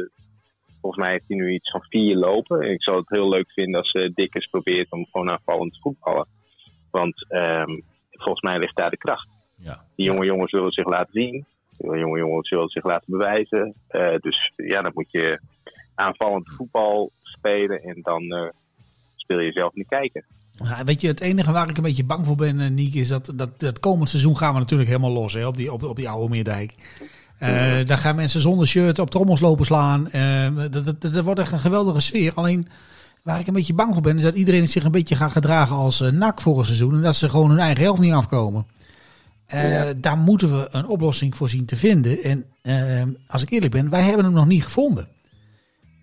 [0.82, 2.62] volgens mij heeft hij nu iets van vier lopen.
[2.62, 5.80] En ik zou het heel leuk vinden als uh, Dikkers probeert om gewoon aanvallend te
[5.80, 6.28] voetballen.
[6.92, 9.28] Want ehm, volgens mij ligt daar de kracht.
[9.64, 9.84] Ja.
[9.96, 11.46] Die jonge jongens willen zich laten zien.
[11.78, 13.74] Die jonge jongens willen zich laten bewijzen.
[13.88, 15.40] Eh, dus ja, dan moet je
[15.96, 17.84] aanvallend voetbal spelen.
[17.84, 18.50] En dan eh,
[19.16, 20.24] speel je zelf niet kijken.
[20.86, 23.32] Weet je, het enige waar ik een beetje bang voor ben, eh, Niek, is dat,
[23.36, 26.10] dat, dat komend seizoen gaan we natuurlijk helemaal los hè, op, die, op, op die
[26.10, 26.76] oude Meerdijk.
[27.38, 30.12] Eh daar gaan mensen zonder shirt op trommels lopen slaan.
[30.12, 32.32] Eh, dat, dat, dat wordt echt een geweldige sfeer.
[32.36, 32.68] Alleen
[33.24, 35.76] waar ik een beetje bang voor ben, is dat iedereen zich een beetje gaat gedragen
[35.76, 36.94] als uh, NAC vorig seizoen.
[36.94, 38.66] En dat ze gewoon hun eigen helft niet afkomen.
[39.54, 39.94] Uh, ja.
[39.94, 42.24] Daar moeten we een oplossing voor zien te vinden.
[42.24, 45.08] En uh, als ik eerlijk ben, wij hebben hem nog niet gevonden.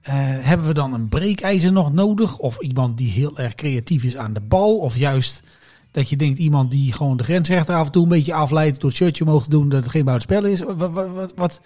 [0.09, 2.39] Uh, hebben we dan een breekijzer nog nodig?
[2.39, 4.79] Of iemand die heel erg creatief is aan de bal?
[4.79, 5.43] Of juist
[5.91, 8.91] dat je denkt iemand die gewoon de grensrechter af en toe een beetje afleidt door
[8.91, 10.63] het shirtje omhoog te doen dat het geen buitenspel is?
[10.63, 11.61] Wat, wat, wat, wat,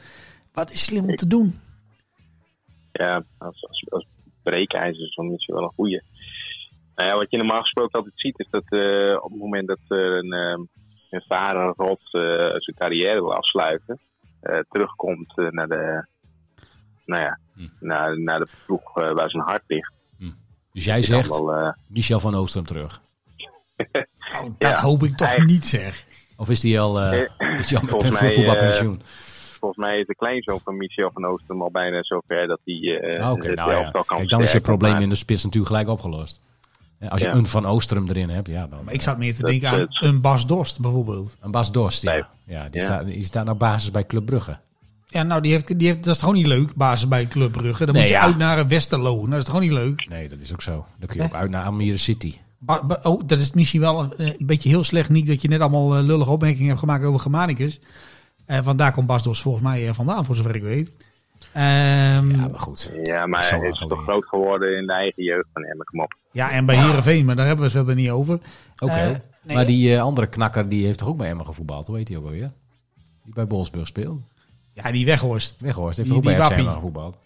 [0.53, 1.61] wat is slim om te doen?
[2.93, 4.07] Ja, als, als, als
[4.43, 6.03] breekijzer is dan misschien wel een goede.
[6.95, 8.65] Nou ja, wat je normaal gesproken altijd ziet is dat
[9.23, 10.69] op het moment dat er een,
[11.21, 12.23] vader rot uh,
[12.59, 14.01] zijn carrière wil afsluiten,
[14.43, 16.07] uh, terugkomt naar de,
[17.05, 17.69] nou ja, hm.
[17.81, 19.93] naar, naar de ploeg waar zijn hart ligt.
[20.19, 20.31] Hm.
[20.73, 23.01] Dus jij zegt wel, uh, Michel van Oostrum terug?
[24.41, 26.07] oh, dat ja, hoop ik toch hij, niet zeg.
[26.37, 27.23] Of is die al, uh,
[27.61, 29.01] is die al met een voetbalpensioen?
[29.01, 29.07] Uh,
[29.59, 33.25] volgens mij is de kleinzoon van Michel van Oostrum al bijna zover dat hij uh,
[33.25, 33.91] ah, okay, nou ja.
[34.07, 35.03] Kijk, dan is je probleem maar...
[35.03, 36.43] in de spits natuurlijk gelijk opgelost.
[37.09, 37.35] Als je ja.
[37.35, 38.85] een Van Oostrum erin hebt, ja dan...
[38.85, 40.03] Maar ik zat meer te denken aan het...
[40.03, 41.37] een Bas Dorst bijvoorbeeld.
[41.41, 42.29] Een Bas Dorst, ja.
[42.45, 42.87] ja, die, ja.
[42.87, 44.59] Staat, die staat nou basis bij Club Brugge.
[45.07, 47.85] Ja, nou, die heeft, die heeft, dat is gewoon niet leuk, basis bij Club Brugge.
[47.85, 48.23] Dan nee, moet je ja.
[48.23, 49.15] uit naar Westerlo.
[49.15, 50.09] Nou, dat is toch gewoon niet leuk?
[50.09, 50.87] Nee, dat is ook zo.
[50.99, 52.35] Dan kun je ook uit naar Almere City.
[52.59, 55.49] Ba, ba, oh, dat is misschien wel een, een, beetje heel slecht, niet dat je
[55.49, 57.81] net allemaal uh, lullige opmerkingen hebt gemaakt over Germanicus.
[58.45, 60.93] Eh, want daar komt Bas Dos volgens mij eh, vandaan, voor zover ik weet.
[61.53, 62.93] Ehm, Ja, ja, maar goed.
[63.03, 65.87] Ja, maar hij is toch groot geworden in de eigen jeugd van Emmen.
[65.87, 66.15] Kom op.
[66.33, 68.39] en bij Heerenveen, maar daar hebben we het verder niet over.
[68.79, 68.93] Oké.
[68.93, 69.09] Eh,
[69.43, 69.57] nee.
[69.57, 71.87] Maar die eh, andere knakker, die heeft toch ook bij Emmen gevoetbald?
[71.87, 72.53] Hoe heet die ook alweer?
[73.25, 74.21] Die bij Bolsburg speelt.
[74.73, 75.61] Ja, die Weghorst.
[75.61, 76.57] Weghorst heeft Die- toch ook bij die.
[76.59, 77.17] Emmen gevoetbald?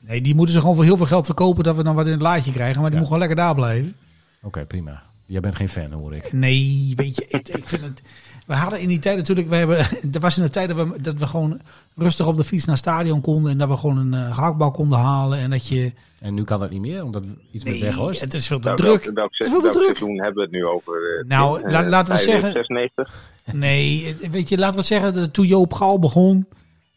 [0.00, 2.12] Nee, die moeten ze gewoon voor heel veel geld verkopen dat we dan wat in
[2.12, 2.80] het laadje krijgen.
[2.80, 2.96] Maar die Ja.
[2.98, 3.96] moet gewoon lekker daar blijven.
[4.42, 5.02] Oké, prima.
[5.26, 6.32] Jij bent geen fan, hoor ik.
[6.32, 8.02] Nee, weet je, ik, ik vind het...
[8.46, 9.48] We hadden in die tijd natuurlijk...
[9.48, 9.78] We hebben,
[10.14, 11.60] er was in de tijd dat we, dat we gewoon
[11.96, 13.52] rustig op de fiets naar het stadion konden.
[13.52, 15.38] En dat we gewoon een uh, gehaktbal konden halen.
[15.38, 15.92] En dat je...
[16.20, 18.20] En nu kan dat niet meer, omdat iets met Nee, Weghorst?
[18.20, 19.02] het is veel te Welk, druk.
[19.04, 19.96] welk, welk, Het is veel te welk druk.
[19.96, 21.18] seizoen hebben we het nu over?
[21.20, 23.30] eh, Nou, la- Eh, laten we 95, zeggen- 96?
[23.52, 26.46] Nee, weet je, laten we zeggen, dat toen Joop Gal begon,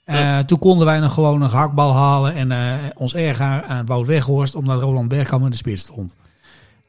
[0.03, 4.07] eh, toen konden wij nog gewoon een gehaktbal halen en eh, ons erger aan Wout
[4.07, 6.15] Weghorst, omdat Roland Bergkamp in de spits stond.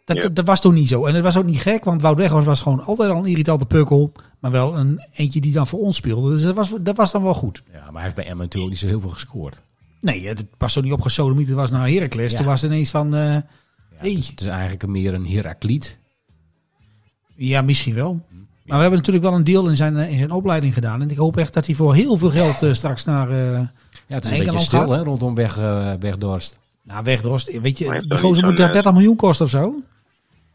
[0.05, 0.29] Dat, Ja.
[0.29, 1.07] dat, was toen niet zo.
[1.07, 3.67] En het was ook niet gek, want Wout Weghorst was gewoon altijd al een irritante
[3.67, 6.31] pukkel, maar wel een eentje die dan voor ons speelde.
[6.31, 7.63] Dus dat was, dat was dan wel goed.
[7.73, 9.63] Ja, maar hij heeft bij Emmen natuurlijk niet zo heel veel gescoord.
[10.01, 12.31] Nee, het was toch niet opgesodemiet, het was naar Heracles.
[12.31, 12.37] Ja.
[12.37, 13.45] Toen was het ineens van, eh, Ja,
[13.97, 14.11] Hey.
[14.31, 15.99] het is eigenlijk meer een Herakliet.
[17.35, 18.21] ja, misschien wel.
[18.29, 18.35] Hm,
[18.65, 21.03] Maar we hebben natuurlijk wel een deel in zijn, eh, in zijn opleiding gedaan.
[21.03, 23.31] En ik hoop echt dat hij voor heel veel geld eh, straks naar...
[23.31, 23.37] eh,
[24.07, 25.55] Ja, het is een beetje stil hè, rondom weg,
[26.01, 26.59] Wegdorst.
[26.83, 29.75] Nou, Weghorst, weet je, toch gozer moet daar 30 miljoen kosten of zo.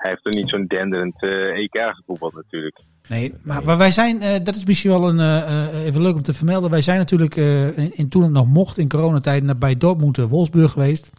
[0.05, 2.79] Hij heeft er niet zo'n denderend eh, EK gevoetbald natuurlijk.
[3.09, 6.21] Nee, maar, maar wij zijn, eh, dat is misschien wel een, eh, even leuk om
[6.21, 6.69] te vermelden.
[6.69, 10.71] Wij zijn natuurlijk, in, in toen het nog mocht in coronatijd, naar bij Dortmund Wolfsburg
[10.71, 11.09] geweest.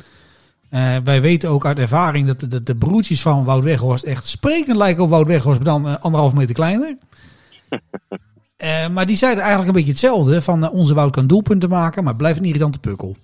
[1.05, 4.77] Wij weten ook uit ervaring dat de, de, de broertjes van Wout Weghorst echt sprekend
[4.77, 6.97] lijken op Wout Weghorst, maar dan anderhalf meter kleiner.
[8.93, 10.43] Maar die zeiden eigenlijk een beetje hetzelfde.
[10.43, 13.17] Van onze Wout kan doelpunten maken, maar blijft een irritante pukkel.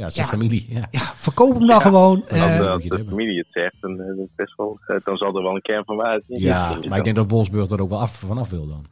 [0.00, 0.30] Ja, het is een Ja.
[0.30, 0.66] familie.
[0.68, 0.86] Ja.
[0.90, 2.26] Ja, verkoop hem dan gewoon.
[2.28, 5.36] En als, Eh, eh, als de familie het zegt, dan, eh, best wel, dan zal
[5.36, 7.88] er wel een kern van waarheid in Ja, maar ik denk dat Wolfsburg er ook
[7.90, 8.84] wel af, vanaf wil dan.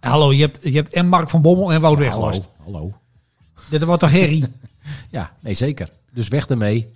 [0.00, 2.48] hallo, je hebt, je hebt en Mark van Bommel en Wout Weghorst.
[2.58, 2.92] Hallo, hallo.
[3.70, 4.44] Dit wordt toch herrie?
[5.10, 5.88] Ja, nee, zeker.
[6.12, 6.88] Dus weg ermee.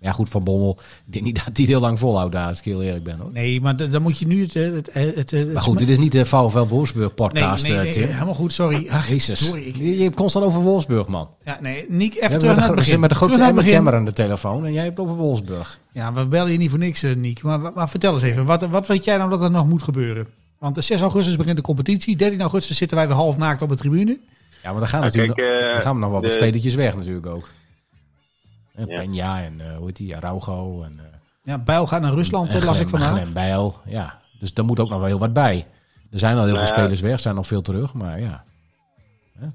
[0.00, 0.78] Ja, goed, Van Bommel.
[1.06, 3.18] Ik denk niet dat hij het heel lang volhoudt daar, als ik heel eerlijk ben.
[3.18, 3.30] Hoor.
[3.32, 4.54] Nee, maar dan moet je nu het...
[4.54, 7.72] het, het, het, het Maar goed, dit is niet de VfL Wolfsburg nee, podcast, nee,
[7.76, 8.08] eh, nee, Tim.
[8.08, 8.88] helemaal goed, sorry.
[8.90, 9.46] Ach, Jezus.
[9.46, 11.28] sorry, ik- Je je hebt constant over Wolfsburg, man.
[11.44, 12.84] ja, nee, Niek, We even hebben terug naar de, het we begin.
[12.84, 13.74] zitten met de Terug grootste naar het begin.
[13.78, 15.78] Emmer aan de telefoon en jij hebt over Wolfsburg.
[15.92, 17.42] Ja, we bellen je niet voor niks, eh, Niek.
[17.42, 20.26] Maar, maar vertel eens even, wat, wat weet jij nou dat er nog moet gebeuren?
[20.58, 22.16] Want de 6 augustus begint de competitie.
[22.16, 24.18] 13 augustus zitten wij weer half naakt op de tribune.
[24.62, 26.36] Ja, maar dan gaan, Nou, natuurlijk, kijk, eh, dan gaan we nog wel wat de-
[26.36, 27.48] spelertjes weg natuurlijk ook.
[28.78, 28.96] En Ja.
[29.02, 31.04] Peña en eh, hoe heet die, Araujo en, eh
[31.42, 33.10] Ja, Bijl gaat naar Rusland, en las ik vandaag.
[33.10, 33.80] Glenn Bijl.
[33.84, 35.66] Ja, dus daar moet ook nog wel heel wat bij.
[36.10, 38.44] Er zijn al heel Nou veel spelers weg, zijn nog veel terug, maar ja.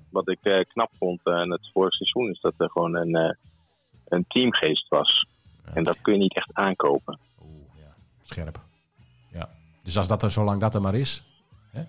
[0.09, 3.35] Wat ik eh, knap vond aan het vorige seizoen is dat er gewoon een, eh,
[4.07, 5.27] een teamgeest was.
[5.73, 7.19] En dat kun je niet echt aankopen.
[7.41, 8.59] Oeh, ja, scherp.
[9.31, 9.49] Ja.
[9.83, 11.23] Dus als dat er, zolang dat er maar is,
[11.71, 11.81] hè,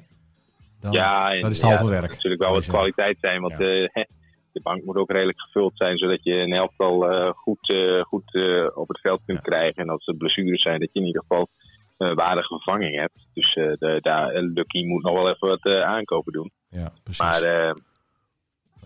[0.80, 2.02] dan, ja, en, dat is het halve ja, werk.
[2.02, 3.40] er moet natuurlijk wel wat kwaliteit zijn.
[3.40, 3.58] Want Ja.
[3.58, 4.04] eh,
[4.64, 5.98] bank moet ook redelijk gevuld zijn.
[5.98, 9.82] Zodat je een elftal eh, goed, eh, goed eh, op het veld kunt krijgen.
[9.82, 11.48] En als er blessures zijn, dat je in ieder geval
[11.98, 13.26] een waardige vervanging hebt.
[13.34, 16.50] Dus de, daar, Lucky moet nog wel even wat aankopen doen.
[16.68, 17.24] Ja, precies.
[17.24, 17.74] Maar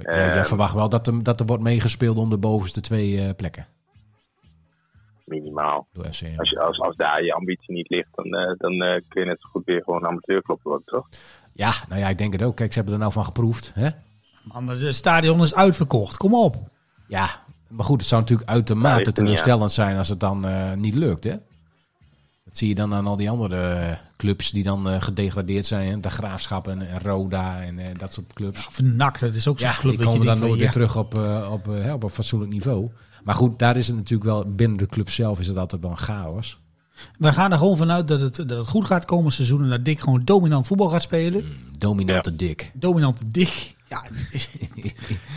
[0.03, 3.67] eh, verwacht wel dat er, dat er wordt meegespeeld om de bovenste twee plekken
[5.25, 5.87] minimaal.
[6.07, 9.49] Als, je, als, als daar je ambitie niet ligt, dan, dan kun je net zo
[9.51, 11.09] goed weer gewoon amateurclub worden, toch?
[11.53, 12.57] Ja, nou ja, ik denk het ook.
[12.57, 13.73] Kijk, ze hebben er nou van geproefd.
[13.75, 13.88] Hè?
[14.52, 16.16] Man, het stadion is uitverkocht.
[16.16, 16.56] Kom op.
[17.06, 20.44] Ja, maar goed, het zou natuurlijk Ja, uitermate er niet teleurstellend zijn als het dan
[20.46, 21.24] eh, niet lukt.
[21.24, 21.30] Hè?
[22.44, 25.88] Dat zie je dan aan al die andere eh, clubs die dan eh, gedegradeerd zijn.
[25.90, 26.00] hè.
[26.00, 28.66] De Graafschap en, en Roda en eh, dat soort clubs.
[28.66, 30.96] Of NAC, dat is ook zo'n Ja, club die komen dan nooit weer ja, terug
[30.96, 32.90] op, eh, op, hè, op een fatsoenlijk niveau.
[33.24, 35.90] Maar goed, daar is het natuurlijk wel, binnen de club zelf is het altijd wel
[35.90, 36.58] een chaos.
[37.18, 39.62] We gaan er gewoon vanuit dat het, dat het goed gaat komend seizoen.
[39.62, 41.44] En dat Dick gewoon dominant voetbal gaat spelen.
[41.78, 42.70] Dominante dik.
[42.74, 43.76] Dominante Dick.
[43.88, 44.05] Ja,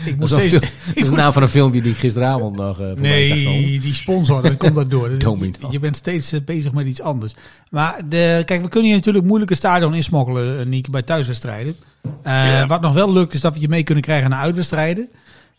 [0.04, 2.86] ik Dat moet is, dat de naam van een filmpje die ik gisteravond nog zag
[2.86, 3.02] komen.
[3.02, 5.10] Nee, die sponsor, dat komt dat door.
[5.10, 7.34] Je, je bent steeds eh, bezig met iets anders.
[7.70, 11.76] Maar de, kijk, we kunnen hier natuurlijk moeilijk een stadion insmokkelen, eh, Niek, bij thuiswedstrijden.
[12.02, 12.66] Eh, Ja.
[12.66, 15.08] Wat nog wel lukt, is dat we je mee kunnen krijgen naar uitwedstrijden.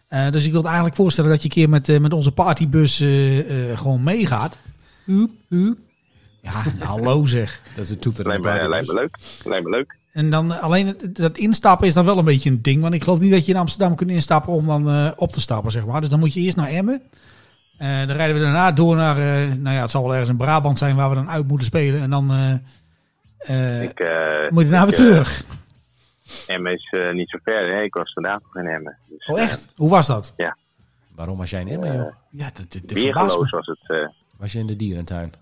[0.08, 3.72] Eh, dus ik wil eigenlijk voorstellen dat je een keer met, met onze partybus eh,
[3.72, 4.58] eh, gewoon meegaat.
[5.06, 5.78] Hup, hup.
[6.42, 7.62] Ja, hallo zeg.
[7.76, 8.28] Dat is een toeter.
[8.28, 9.18] Lijkt me, lijkt me leuk.
[9.44, 9.96] Lijkt me leuk.
[10.14, 12.82] En dan eh, alleen dat instappen is dan wel een beetje een ding.
[12.82, 15.42] Want ik geloof niet dat je in Amsterdam kunt instappen om dan eh, op te
[15.42, 16.02] stappen, zeg maar.
[16.02, 17.02] Dus dan moet je eerst naar Emmen.
[17.78, 20.38] Eh, dan rijden we daarna door naar, eh, nou ja, het zal wel ergens in
[20.38, 22.02] Brabant zijn waar we dan uit moeten spelen.
[22.02, 22.54] En dan eh,
[23.38, 25.46] eh, Ik, eh, moet je daarna ik, weer terug.
[26.48, 27.76] Emmen is eh, niet zo ver.
[27.76, 27.82] Hè?
[27.82, 28.98] Ik was vandaag nog in Emmen.
[29.10, 29.74] Dus, Oh echt?
[29.76, 30.34] Hoe was dat?
[31.16, 32.14] Waarom was jij in Emmen, joh?
[32.30, 32.82] Ja, dat,
[33.52, 34.10] was het.
[34.38, 35.34] Was je in de dierentuin?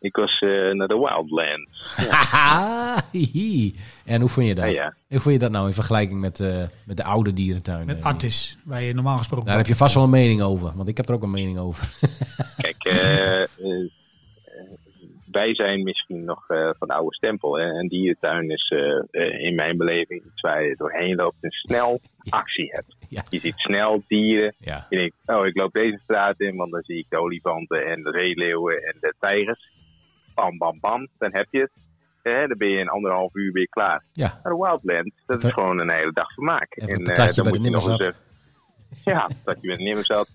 [0.00, 1.96] Ik was eh, naar de Wildlands.
[2.10, 3.74] Haha, hihi.
[4.04, 4.64] en hoe vond je dat?
[4.64, 4.94] Ja, ja.
[5.08, 7.86] Hoe vond je dat nou in vergelijking met, eh, met de oude dierentuin?
[7.86, 8.02] Met?
[8.02, 9.46] Artis, waar je normaal gesproken...
[9.46, 11.58] Daar heb je vast wel een mening over, want ik heb er ook een mening
[11.58, 11.94] over.
[12.62, 13.42] Kijk, eh,
[15.30, 17.58] wij zijn misschien nog eh, van de oude stempel.
[17.58, 17.78] Hè?
[17.78, 18.72] En dierentuin is
[19.38, 22.96] in mijn beleving iets waar je doorheen loopt en snel actie hebt.
[23.08, 23.24] Ja.
[23.28, 24.54] Je ziet snel dieren.
[24.58, 27.86] Ja, Je denkt, oh, ik loop deze straat in, want dan zie ik de olifanten
[27.86, 29.68] en de zeeleeuwen en de tijgers.
[30.40, 31.70] Bam, bam, bam, dan heb je het.
[32.22, 34.04] Hè, dan ben je in anderhalf uur weer klaar.
[34.12, 34.40] ja.
[34.42, 36.66] Maar de Wildlands, dat is gewoon een hele dag vermaak.
[36.76, 39.68] Even een eh, patatje dan bij moet de je nog eens, eh, Ja, dat je
[39.76, 40.28] de Nimmerzat.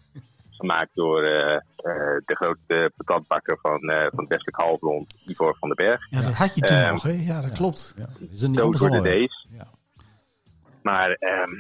[0.50, 1.62] Gemaakt door eh, eh,
[2.26, 6.08] de grote patatbakker van, eh, van het Westelijk Halfrond, Ivor van den Berg.
[6.10, 7.12] Ja, dat had je toen Ehm, nog, hè?
[7.12, 7.94] Ja, dat klopt.
[7.98, 8.06] ja.
[8.32, 9.30] Is er niet Dood voor de.
[9.50, 9.68] Ja.
[10.82, 11.52] Maar ehm,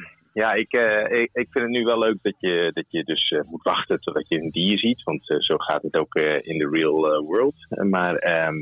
[0.41, 3.29] ja, ik, eh, ik, ik vind het nu wel leuk dat je, dat je dus
[3.29, 5.03] eh, moet wachten totdat je een dier ziet.
[5.03, 7.55] Want eh, zo gaat het ook in de real world.
[7.69, 8.55] Maar ehm,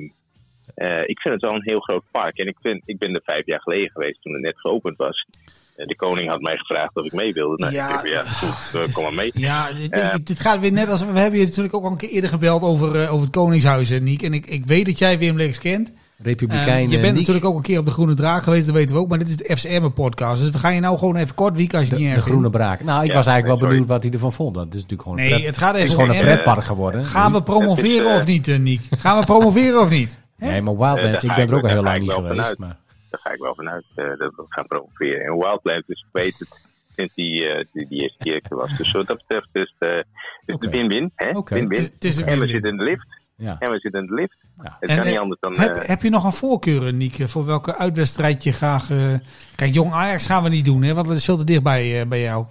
[0.75, 2.38] eh, ik vind het wel een heel groot park.
[2.38, 5.27] En ik, vind, ik ben er vijf jaar geleden geweest toen het net geopend was.
[5.75, 7.63] De koning had mij gevraagd of ik mee wilde.
[7.63, 8.03] Nou, Ja.
[8.03, 9.31] ik ja goed, kom maar mee.
[9.33, 11.05] Ja, dit, dit gaat weer net als...
[11.05, 14.21] We hebben je natuurlijk ook al een keer eerder gebeld over, over het Koningshuis, Niek.
[14.21, 15.93] En ik, ik weet dat jij Wim Lex kent.
[16.23, 18.65] Republikein Eh, je eh, bent Niek, natuurlijk ook een keer op de Groene Draak geweest,
[18.65, 19.07] dat weten we ook.
[19.09, 20.41] Maar dit is de FCM-podcast.
[20.43, 22.19] Dus we gaan je nou gewoon even kort wieken als je de, het niet de
[22.19, 22.57] erg groene vindt.
[22.57, 22.83] braak.
[22.83, 23.69] Nou, ik Ja, was eigenlijk wel sorry.
[23.69, 24.55] benieuwd wat hij ervan vond.
[24.55, 26.21] Het is natuurlijk gewoon een, Nee, pret- het gaat het even is gewoon een om-
[26.21, 27.05] pretpark geworden.
[27.05, 28.81] Gaan we promoveren is, eh, of niet, eh, Niek?
[28.97, 30.19] Gaan we promoveren of niet?
[30.38, 32.57] Nee, maar Eh, Wildlands, ik ben er ook al heel lang niet geweest.
[32.57, 32.77] Maar,
[33.09, 35.21] Daar ga ik wel vanuit eh, dat we gaan promoveren.
[35.25, 36.62] En Wildlands, weet het,
[36.95, 38.77] sinds die, eh, die, die eerste keer er was.
[38.77, 40.03] Dus wat dat betreft is het, eh, is
[40.45, 40.65] het Oké.
[40.65, 41.12] een win-win.
[41.45, 41.69] Win-win.
[41.77, 43.07] Is- is En we zitten in de lift.
[43.36, 43.55] ja.
[43.59, 44.38] En we zitten in de lift.
[44.63, 44.77] Ja.
[44.79, 45.59] Het En, kan niet eh, anders dan...
[45.59, 48.89] Heb, eh, heb je nog een voorkeur, Niek, voor welke uitwedstrijd je graag...
[48.89, 49.13] eh,
[49.55, 52.07] Kijk, Jong Ajax gaan we niet doen, hè, want dat is veel te dichtbij eh,
[52.07, 52.45] bij jou.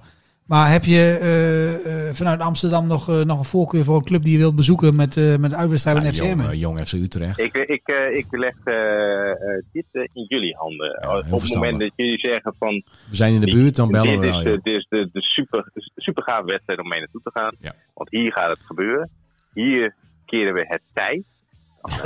[0.46, 4.56] Maar heb je vanuit Amsterdam nog, nog een voorkeur voor een club die je wilt
[4.56, 6.40] bezoeken met, eh met de uitwedstrijd Ja, met FCM?
[6.40, 7.38] jong, jong FC Utrecht.
[7.40, 10.98] ik, ik, eh, ik leg eh, eh, dit in jullie handen.
[11.02, 12.82] Ja, Op het moment dat jullie zeggen van...
[13.10, 14.42] We zijn in de buurt, dan bellen dit we is, wel.
[14.42, 14.62] de, joh.
[14.62, 17.54] dit is de, de super, super gave wedstrijd om mee naartoe te gaan.
[17.58, 17.74] Ja.
[17.94, 19.10] Want hier gaat het gebeuren.
[19.54, 19.94] Hier
[20.26, 21.22] keren we het tij.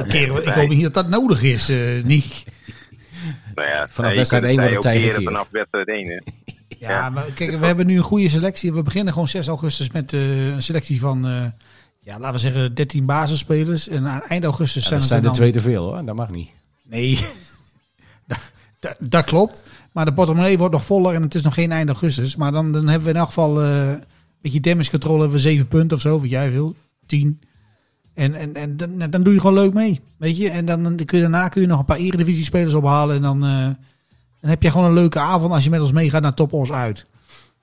[0.05, 2.45] Ik hoop niet dat dat nodig is, eh Niek.
[3.55, 5.25] Nou ja, Vanaf wedstrijd kunt één het wordt tij het gekeerd.
[5.25, 6.07] Vanaf wedstrijd 1.
[6.07, 6.15] Hè.
[6.69, 7.11] Ja, Ja.
[7.11, 8.73] maar kijk, we hebben nu een goede selectie.
[8.73, 11.45] We beginnen gewoon 6 augustus met eh, een selectie van, eh,
[12.01, 13.89] ja, laten we zeggen, 13 basisspelers.
[13.89, 16.05] En aan eind augustus Ja, zijn dat het zijn er er twee te veel hoor,
[16.05, 16.51] dat mag niet.
[16.85, 17.19] Nee,
[18.27, 18.39] dat,
[18.79, 19.65] dat, dat klopt.
[19.93, 22.37] Maar de portemonnee wordt nog voller en het is nog geen eind augustus.
[22.37, 24.03] Maar dan, dan hebben we in elk geval eh, een
[24.41, 25.15] beetje damage control.
[25.19, 26.75] Hebben we 7 punten of zo, wat jij wil.
[27.07, 27.41] 10.
[28.17, 30.51] En, en, en dan, dan doe je gewoon leuk mee, weet je.
[30.51, 33.17] En dan, dan kun je, daarna kun je nog een paar eredivisie-spelers ophalen.
[33.17, 33.65] En dan, eh,
[34.41, 36.73] dan heb je gewoon een leuke avond als je met ons meegaat naar Top Os
[36.73, 37.07] uit.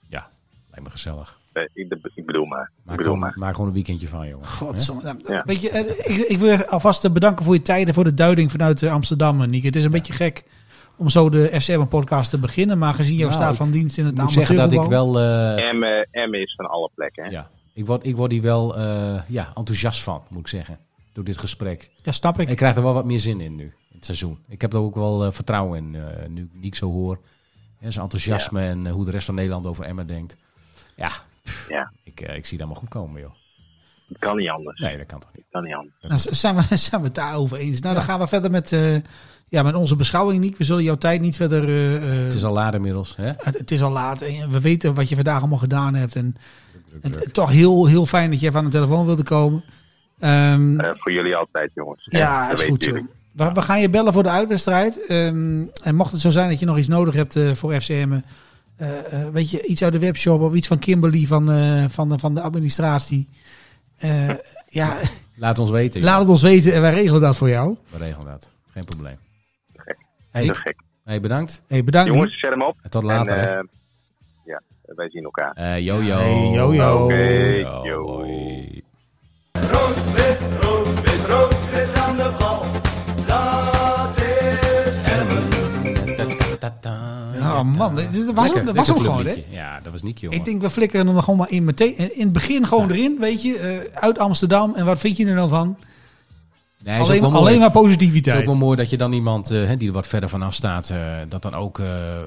[0.09, 0.27] Ja,
[0.69, 1.39] lijkt me gezellig.
[1.73, 2.61] Ik, bedoel maar.
[2.61, 3.33] Ik Maak bedoel gewoon, maar.
[3.37, 4.47] maak gewoon een weekendje van, jongen.
[4.47, 4.93] God?
[5.27, 5.43] Ja.
[5.45, 8.13] Weet je, eh, ik, ik wil je alvast eh, bedanken voor je tijden, voor de
[8.13, 9.63] duiding vanuit Amsterdam, Nick.
[9.63, 10.43] Het is een beetje gek
[10.95, 14.13] om zo de FCM-podcast te beginnen, maar gezien jouw Nou, staat van dienst in het
[14.17, 15.19] Ik moet zeggen dat ik wel...
[15.19, 17.23] eh, Emmen, Emmen is van alle plekken.
[17.23, 17.29] Hè.
[17.29, 20.79] ja, ik word, ik word hier wel eh, ja, enthousiast van, moet ik zeggen.
[21.13, 21.91] Door dit gesprek.
[22.01, 22.49] Ja, snap ik.
[22.49, 24.39] Ik krijg er wel wat meer zin in nu, in het seizoen.
[24.47, 27.19] Ik heb er ook wel eh, vertrouwen in, eh, nu ik zo hoor.
[27.79, 30.37] Ja, zijn enthousiasme en hoe de rest van Nederland over Emma denkt.
[30.95, 31.11] Ja,
[31.43, 31.91] pff, Ja.
[32.03, 33.31] ik, ik zie dat maar goed komen, joh.
[34.07, 34.79] Het kan niet anders.
[34.79, 35.43] Nee, dat kan toch niet.
[35.43, 35.95] Het kan niet anders.
[36.01, 37.79] Dan z- zijn we, zijn we het daarover eens.
[37.79, 38.95] Nou, dan gaan we verder met, eh,
[39.47, 40.57] ja, met onze beschouwing, Nick.
[40.57, 41.63] We zullen jouw tijd niet verder...
[41.67, 43.25] eh, eh, Het is al laat inmiddels, hè?
[43.37, 46.15] het, het is al laat en we weten wat je vandaag allemaal gedaan hebt.
[46.15, 46.35] En
[47.01, 49.63] Het, toch heel, heel fijn dat je even aan de telefoon wilde komen.
[50.19, 52.03] Ehm, Eh, voor jullie altijd, jongens.
[52.05, 52.91] Ja, dat is goed zo.
[53.31, 55.05] We, we gaan je bellen voor de uitwedstrijd.
[55.05, 58.19] Ehm, en mocht het zo zijn dat je nog iets nodig hebt eh, voor FCM,
[58.75, 62.09] eh, eh, weet je, iets uit de webshop of iets van Kimberly van, eh, van,
[62.09, 63.27] de, van de administratie.
[63.97, 64.29] Eh,
[64.69, 64.97] ja,
[65.35, 66.01] Laat ons weten.
[66.01, 67.77] laat het ons weten en wij regelen dat voor jou.
[67.91, 68.51] We regelen dat.
[68.71, 69.17] Geen probleem.
[70.31, 70.75] Hey, Dat is gek.
[71.03, 71.61] Hey, bedankt.
[71.67, 72.13] hey, bedankt.
[72.13, 72.77] Jongens, zet hem op.
[72.81, 73.37] En tot later.
[73.37, 73.69] En,
[74.85, 75.51] wij zien elkaar.
[75.55, 76.15] Eh, yo, yo.
[76.15, 77.03] Hey, yo, yo.
[77.03, 78.05] Oké, Yo, yo.
[79.51, 82.59] Rood, wit, rood, wit, rood, wit aan de bal.
[83.27, 85.43] Dat is Emmen.
[87.39, 89.43] Ja, man, dit was, Lekker, hem, dat was hem gewoon, hè?
[89.49, 90.37] Ja, dat was niet, jongen.
[90.37, 93.17] Ik denk, we flikkeren hem er gewoon maar in, meteen, in het begin gewoon erin,
[93.19, 93.57] weet je.
[93.93, 94.75] eh, uit Amsterdam.
[94.75, 95.77] En wat vind je er nou van?
[96.83, 97.33] Nee, Alleen, mooi.
[97.33, 98.45] alleen maar Het is ook positiviteit.
[98.45, 101.41] wel mooi dat je dan iemand eh, die er wat verder vanaf staat, eh, dat
[101.41, 102.17] dan ook eh,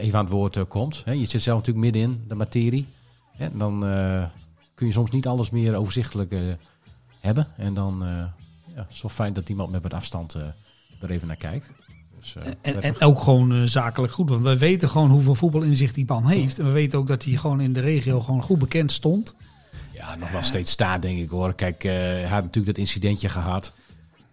[0.00, 1.02] even aan het woord komt.
[1.06, 2.86] Je zit zelf natuurlijk midden in de materie.
[3.38, 3.80] En dan
[4.74, 6.34] kun je soms niet alles meer overzichtelijk
[7.20, 7.46] hebben.
[7.56, 8.02] En dan
[8.74, 10.34] ja, het is wel fijn dat iemand met wat afstand
[11.00, 11.70] er even naar kijkt.
[12.20, 14.28] Dus, En, en ook gewoon zakelijk goed.
[14.28, 16.58] Want we weten gewoon hoeveel voetbalinzicht die man heeft.
[16.58, 19.34] En we weten ook dat hij gewoon in de regio gewoon goed bekend stond.
[20.06, 21.54] Ja, nog wel steeds staat, denk ik hoor.
[21.54, 23.72] Kijk, eh, hij had natuurlijk dat incidentje gehad.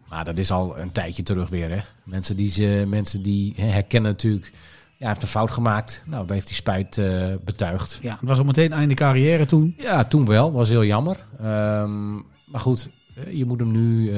[0.09, 1.69] Maar dat is al een tijdje terug weer.
[1.69, 1.81] Hè?
[2.03, 4.45] Mensen die, ze, mensen die hè, herkennen natuurlijk...
[4.45, 6.03] Ja, hij heeft een fout gemaakt.
[6.05, 7.99] Nou, daar heeft hij spijt eh, betuigd.
[8.01, 9.73] Ja, het was al meteen einde carrière toen.
[9.77, 10.45] Ja, toen wel.
[10.45, 11.17] Dat was heel jammer.
[11.39, 12.13] Ehm,
[12.45, 14.13] maar goed, eh, je moet hem nu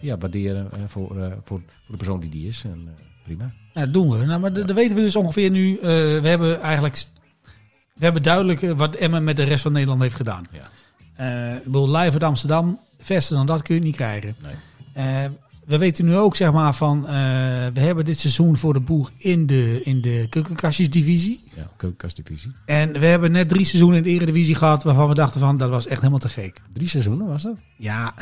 [0.00, 1.08] ja, waarderen voor,
[1.44, 2.62] voor, voor de persoon die die is.
[2.64, 2.88] En,
[3.24, 3.52] prima.
[3.74, 4.24] Ja, dat doen we.
[4.24, 5.78] Nou, maar dan weten we dus ongeveer nu.
[5.80, 7.04] we hebben eigenlijk.
[7.94, 10.46] We hebben duidelijk wat Emmen met de rest van Nederland heeft gedaan.
[10.50, 10.68] Ja.
[11.16, 12.78] Eh, ik bedoel, live uit Amsterdam.
[12.98, 14.36] Verster dan dat kun je niet krijgen.
[14.42, 14.54] Nee.
[14.92, 15.30] Eh,
[15.66, 17.06] we weten nu ook, zeg maar, van.
[17.06, 17.12] eh,
[17.72, 21.44] we hebben dit seizoen voor de boeg in de, in de keukenkastjesdivisie.
[21.56, 22.52] Ja, keukenkastdivisie.
[22.66, 24.82] En we hebben net drie seizoenen in de eredivisie gehad.
[24.82, 26.60] waarvan we dachten van dat was echt helemaal te gek.
[26.72, 27.56] Drie seizoenen was dat?
[27.76, 28.14] Ja,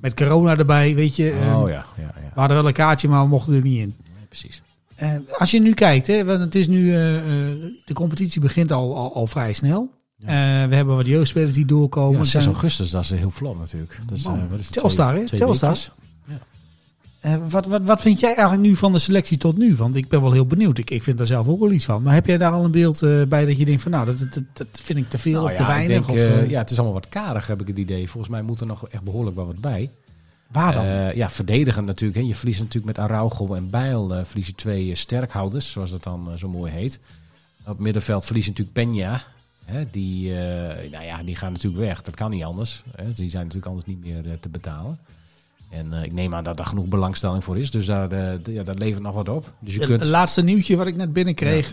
[0.00, 1.30] met corona erbij, weet je.
[1.54, 2.12] oh ja, ja, ja.
[2.34, 3.94] We hadden wel een kaartje, maar we mochten er niet in.
[4.16, 4.62] Nee, precies.
[5.38, 6.90] Als je nu kijkt, hè, want het is nu,
[7.84, 9.90] de competitie begint al, al, al vrij snel.
[10.18, 10.62] Ja.
[10.62, 12.12] Eh, we hebben wat jeugdspelers die doorkomen.
[12.12, 13.98] Ja, Er 6 zijn- augustus, dat is heel vlot natuurlijk.
[14.06, 15.24] Dat is, Man, eh, wat is het, Telstar, hè?
[15.26, 15.76] Telstar.
[17.20, 19.74] eh, wat, wat, wat vind jij eigenlijk nu van de selectie tot nu?
[19.76, 20.78] Want ik ben wel heel benieuwd.
[20.78, 22.02] Ik, ik vind daar zelf ook wel iets van.
[22.02, 24.42] Maar heb jij daar al een beeld bij dat je denkt van nou, dat, dat,
[24.52, 26.06] dat vind ik te veel Nou of te ja, weinig?
[26.06, 28.08] denk, of, ja, het is allemaal wat karig, heb ik het idee.
[28.10, 29.90] Volgens mij moet er nog echt behoorlijk wel wat bij.
[30.52, 30.84] waar dan?
[31.14, 32.20] Ja, verdedigen natuurlijk.
[32.20, 32.26] Hè.
[32.26, 36.48] Je verliest natuurlijk met Araujo en Bijl verlies je twee sterkhouders, zoals dat dan zo
[36.48, 36.98] mooi heet.
[37.66, 39.34] Op middenveld verlies natuurlijk Peña.
[39.66, 42.02] Hè, die, eh, nou ja, die gaan natuurlijk weg.
[42.02, 42.82] Dat kan niet anders.
[42.96, 43.12] Hè.
[43.12, 44.98] Die zijn natuurlijk anders niet meer eh, te betalen.
[45.70, 47.70] En eh, ik neem aan dat daar genoeg belangstelling voor is.
[47.70, 49.52] Dus daar, ja, dat levert nog wat op.
[49.58, 50.06] Dus je Het kunt...
[50.06, 51.72] laatste nieuwtje wat ik net binnenkreeg.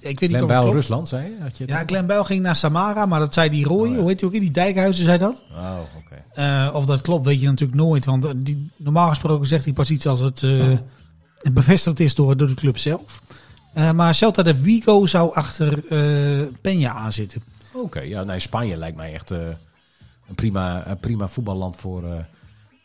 [0.00, 0.72] ik weet niet of het Bijl.
[0.72, 1.36] Rusland, zei je?
[1.40, 1.82] Had je het Ja?
[1.86, 3.88] Glenn Bijl ging naar Samara, maar dat zei die Roy.
[3.88, 3.98] Oh, ja.
[3.98, 4.34] Hoe heet die ook?
[4.34, 4.40] in?
[4.40, 5.42] Die Dijkhuizen zei dat.
[5.52, 6.70] Oh, oké.
[6.72, 8.04] Of dat klopt, weet je natuurlijk nooit.
[8.04, 10.72] Want die, normaal gesproken zegt hij pas iets als het eh,
[11.52, 13.22] bevestigd is door, door de club zelf.
[13.74, 17.42] Eh, maar Celta de Vigo zou achter eh Peña aanzitten.
[17.72, 19.46] Oké, ja, nee, Spanje lijkt mij echt eh,
[20.28, 22.02] een, prima, een prima voetballand voor,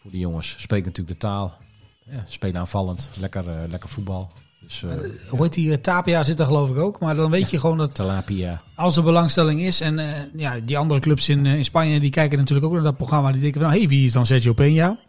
[0.02, 0.56] voor die jongens.
[0.58, 1.58] Spreken natuurlijk de taal.
[2.06, 3.10] Ja, spelen aanvallend.
[3.20, 4.32] Lekker, lekker voetbal.
[4.62, 4.90] Dus eh
[5.30, 5.82] Hoe heet die?
[5.82, 7.00] Tapia zit er geloof ik ook.
[7.00, 8.62] Maar dan weet je gewoon dat Talapia.
[8.76, 9.82] als er belangstelling is.
[9.82, 10.00] En
[10.36, 13.32] ja, die andere clubs in, in Spanje die kijken natuurlijk ook naar dat programma.
[13.32, 15.09] Die denken van, hé, hey, wie is dan Sergio Peña?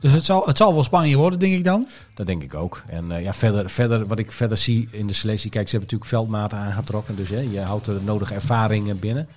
[0.00, 1.86] Dus het zal, het zal wel Spanje worden, denk ik dan.
[2.14, 2.82] Dat denk ik ook.
[2.86, 5.50] En eh, ja, verder, verder, wat ik verder zie in de selectie.
[5.50, 7.16] Kijk, ze hebben natuurlijk veldmaten aangetrokken.
[7.16, 9.28] Dus hè, je houdt de nodige ervaringen binnen.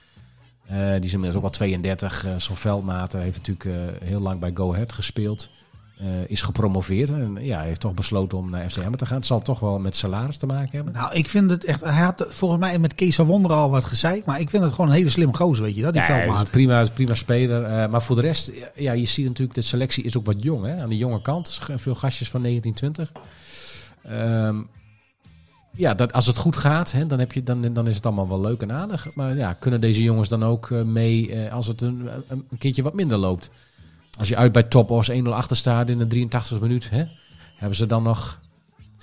[0.66, 2.26] Eh, die is inmiddels ook al 32.
[2.26, 5.50] eh Zo'n veldmaten heeft natuurlijk eh, heel lang bij Go Ahead gespeeld.
[5.98, 7.10] Eh, is gepromoveerd.
[7.10, 9.18] En ja, hij heeft toch besloten om naar FC Emmen te gaan.
[9.18, 10.94] Het zal toch wel met salaris te maken hebben.
[10.94, 11.82] Nou, ik vind het echt...
[11.82, 14.26] Hij had volgens mij met Kees van Wonderen al wat gezeik.
[14.26, 15.94] Maar ik vind het gewoon een hele slimme gozer, weet je dat?
[15.94, 17.64] Die Ja, is prima, prima speler.
[17.64, 20.66] Eh, maar voor de rest, ja, je ziet natuurlijk, de selectie is ook wat jong.
[20.66, 20.82] Hè?
[20.82, 23.12] Aan de jonge kant, veel gastjes van 1920.
[24.04, 24.62] Ehm,
[25.76, 28.30] ja, dat, als het goed gaat, hè, dan, heb je, dan, dan is het allemaal
[28.30, 29.08] wel leuk en aardig.
[29.14, 32.58] Maar ja, kunnen deze jongens dan ook eh, mee eh, als het een, een, een
[32.58, 33.50] keertje wat minder loopt?
[34.20, 37.04] Als je uit bij Top Os 1-0 achter staat in de 83e minuut, hè,
[37.56, 38.42] hebben ze dan nog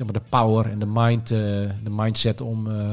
[0.01, 1.39] zeg maar, de power en de, mind, eh,
[1.83, 2.91] de mindset om, eh,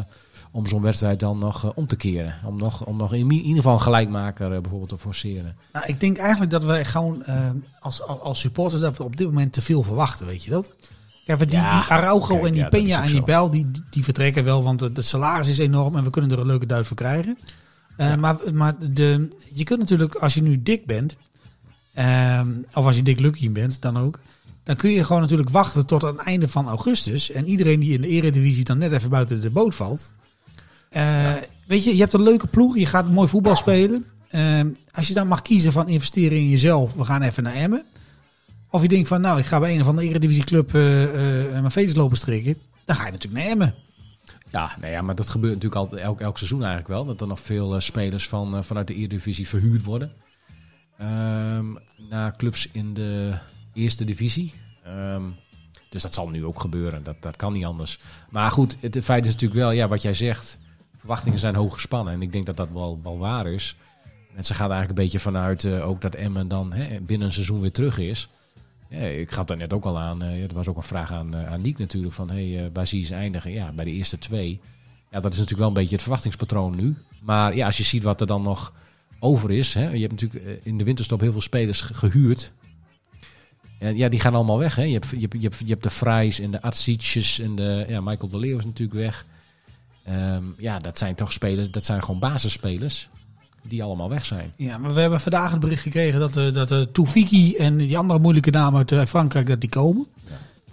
[0.52, 2.36] om zo'n wedstrijd dan nog eh, om te keren.
[2.46, 5.56] Om nog, om nog in, ieder geval een gelijkmaker bijvoorbeeld te forceren.
[5.74, 7.24] Nou, ik denk eigenlijk dat wij gewoon
[7.80, 10.72] als, als, supporters dat we op dit moment te veel verwachten, weet je dat?
[11.26, 13.24] Kijk, die, Ja, die Araujo kijk, en die ja, Peña en die.
[13.24, 16.46] Bel, die, die, vertrekken wel, want het, salaris is enorm en we kunnen er een
[16.46, 17.38] leuke duit voor krijgen.
[18.20, 21.18] Maar, maar de, je kunt natuurlijk, als je nu dik bent,
[21.98, 24.20] ehm, of als je dik lucky bent, dan ook,
[24.64, 27.32] dan kun je gewoon natuurlijk wachten tot aan het einde van augustus.
[27.32, 30.14] En iedereen die in de eredivisie dan net even buiten de boot valt.
[30.90, 31.34] Eh,
[31.68, 34.06] Weet je, je hebt een leuke ploeg, je gaat mooi voetbal spelen.
[34.30, 34.60] Eh,
[34.92, 37.86] als je dan mag kiezen van investeren in jezelf, we gaan even naar Emmen.
[38.70, 40.82] Of je denkt van, nou, ik ga bij een of andere eredivisieclub eh
[41.52, 42.58] mijn veters lopen strikken.
[42.86, 43.76] Dan ga je natuurlijk naar Emmen.
[44.52, 47.06] Ja, nou ja, maar dat gebeurt natuurlijk al elk, elk seizoen eigenlijk wel.
[47.06, 50.12] Dat er nog veel spelers van, vanuit de Eredivisie verhuurd worden.
[50.98, 51.66] Ehm,
[52.10, 53.38] naar clubs in de
[53.74, 54.54] eerste divisie.
[54.84, 55.24] Ehm,
[55.90, 57.04] dus dat zal nu ook gebeuren.
[57.04, 58.00] Dat, dat kan niet anders.
[58.30, 60.58] Maar goed, het, feit is natuurlijk wel, ja, wat jij zegt.
[60.96, 62.14] Verwachtingen zijn hoog gespannen.
[62.14, 63.76] En ik denk dat dat wel, wel waar is.
[64.34, 67.62] Mensen gaan eigenlijk een beetje vanuit eh, ook dat Emmen dan hè, binnen een seizoen
[67.62, 68.30] weer terug is.
[68.90, 70.22] Ja, ik gaf daar net ook al aan.
[70.22, 72.14] eh, er was ook een vraag aan, eh, aan Niek natuurlijk.
[72.14, 73.52] Van hey, waar zie je ze eindigen?
[73.52, 74.60] Ja, bij de eerste twee.
[75.12, 76.96] Ja, dat is natuurlijk wel een beetje het verwachtingspatroon nu.
[77.22, 78.74] Maar ja, als je ziet wat er dan nog
[79.20, 79.74] over is.
[79.74, 82.52] Hè, je hebt natuurlijk eh, in de winterstop heel veel spelers ge- gehuurd.
[83.80, 84.76] En ja, die gaan allemaal weg.
[84.76, 84.84] Hè.
[84.84, 87.86] Je, hebt, je, hebt, je, hebt, je hebt de Fries en de Atsitsjes en de
[87.88, 89.26] ja, Michael de Leeuw is natuurlijk weg.
[90.04, 93.10] Ehm, ja, dat zijn toch spelers, dat zijn gewoon basisspelers
[93.64, 94.54] die allemaal weg zijn.
[94.58, 97.98] Ja, maar we hebben vandaag het bericht gekregen dat, de dat de Toefiki en die
[97.98, 100.08] andere moeilijke namen uit eh, Frankrijk, dat die komen.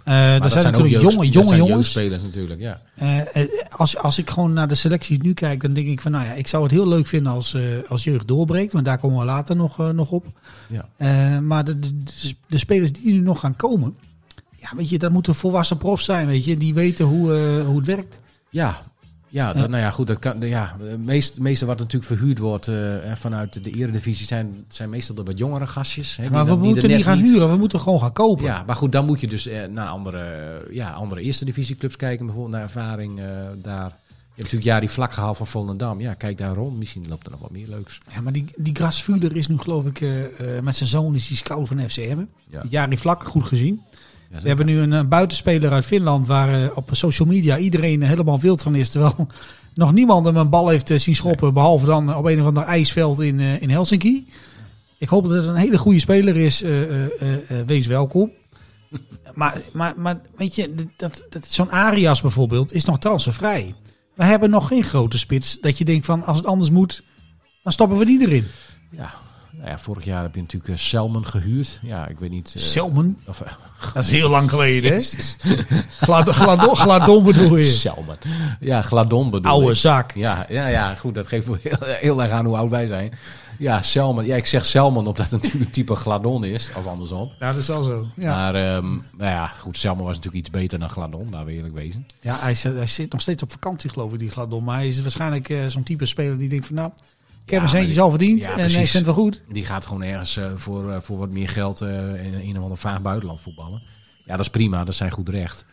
[0.05, 1.69] Maar er zijn natuurlijk jeugd- jonge, dat jonge jongens.
[1.73, 2.81] jeugdspelers natuurlijk, ja.
[2.95, 6.11] Eh, eh, als, als ik gewoon naar de selecties nu kijk, dan denk ik van,
[6.11, 8.73] nou ja, ik zou het heel leuk vinden als, als jeugd doorbreekt.
[8.73, 10.25] Want daar komen we later nog, nog op.
[10.67, 11.39] Ja.
[11.39, 11.89] Maar de, de,
[12.47, 13.95] de, spelers die nu nog gaan komen,
[14.55, 16.57] ja, weet je, dat moeten volwassen profs zijn, weet je.
[16.57, 17.31] Die weten hoe,
[17.65, 18.19] hoe het werkt.
[18.49, 18.75] Ja,
[19.35, 20.07] ja, dat, nou ja, goed.
[20.07, 22.75] Dat kan, ja, het meest, meeste wat natuurlijk verhuurd wordt eh,
[23.15, 26.15] vanuit de eredivisie zijn, zijn meestal de wat jongere gastjes.
[26.15, 27.99] Hè, die maar we dan- die er moeten net niet gaan huren, we moeten gewoon
[27.99, 28.45] gaan kopen.
[28.45, 31.95] Ja, maar goed, dan moet je dus eh, naar andere, eh, ja, andere eerste divisieclubs
[31.95, 32.25] kijken.
[32.25, 33.25] Bijvoorbeeld naar ervaring eh,
[33.61, 33.93] daar.
[34.35, 35.99] Je hebt natuurlijk Jari Vlak gehaald van Volendam.
[35.99, 36.77] Ja, kijk daar rond.
[36.77, 37.97] Misschien loopt er nog wat meer leuks.
[38.13, 40.25] Ja, maar die, die Grasvuler is nu geloof ik, eh,
[40.57, 42.23] eh, met zijn zoon is die scout van FCM.
[42.49, 42.63] Ja.
[42.69, 43.81] Jari Vlak, goed gezien.
[44.29, 48.39] We hebben nu een, eh, buitenspeler uit Finland waar eh, op social media iedereen helemaal
[48.39, 48.89] wild van is.
[48.89, 49.27] Terwijl
[49.73, 51.53] nog niemand hem een bal heeft eh, zien schoppen.
[51.53, 54.27] Behalve dan op een of ander ijsveld in, in Helsinki.
[54.99, 56.63] Ik hoop dat het een hele goede speler is.
[57.65, 58.31] wees welkom.
[59.33, 63.75] maar, maar, maar weet je, dat, dat, zo'n Arias bijvoorbeeld is nog transfervrij.
[64.15, 65.59] We hebben nog geen grote spits.
[65.61, 67.03] Dat je denkt van als het anders moet,
[67.63, 68.45] dan stoppen we die erin.
[68.91, 69.13] Ja.
[69.57, 71.79] Nou ja, vorig jaar heb je natuurlijk eh, Selman gehuurd.
[71.81, 72.51] Ja, ik weet niet.
[72.55, 73.51] eh, Selman, of, eh,
[73.93, 74.99] dat is heel lang geleden hè.
[75.99, 77.63] Glad- Gladon, Gladon bedoel je.
[77.63, 78.15] Selman.
[78.59, 79.77] Ja, Gladon bedoel Oude ik.
[79.77, 80.11] zak.
[80.11, 81.15] Ja, ja, ja, goed.
[81.15, 83.13] Dat geeft heel, heel erg aan hoe oud wij zijn.
[83.59, 84.25] Ja, Selman.
[84.25, 86.69] Ja, ik zeg Selman omdat het natuurlijk type Gladon is.
[86.77, 87.31] Of andersom.
[87.39, 88.07] Ja, dat is wel zo.
[88.15, 89.01] Ja, Maar ehm, nou
[89.31, 89.77] ja, goed.
[89.77, 91.27] Selman was natuurlijk iets beter dan Gladon.
[91.31, 92.05] Laten we eerlijk wezen.
[92.21, 94.63] ja hij, zit, hij zit nog steeds op vakantie, geloof ik, die Gladon.
[94.63, 96.75] Maar hij is waarschijnlijk eh, zo'n type speler die denkt van...
[96.75, 96.91] nou,
[97.45, 98.73] ik heb Ja, een centje maar- al verdiend Ja, en precies.
[98.77, 99.41] ik vind het wel goed.
[99.49, 102.63] Die gaat gewoon ergens eh, voor, eh, voor wat meer geld eh, in een of
[102.63, 103.81] ander vaag buitenland voetballen.
[104.25, 104.83] Ja, dat is prima.
[104.83, 105.65] Dat zijn goed recht.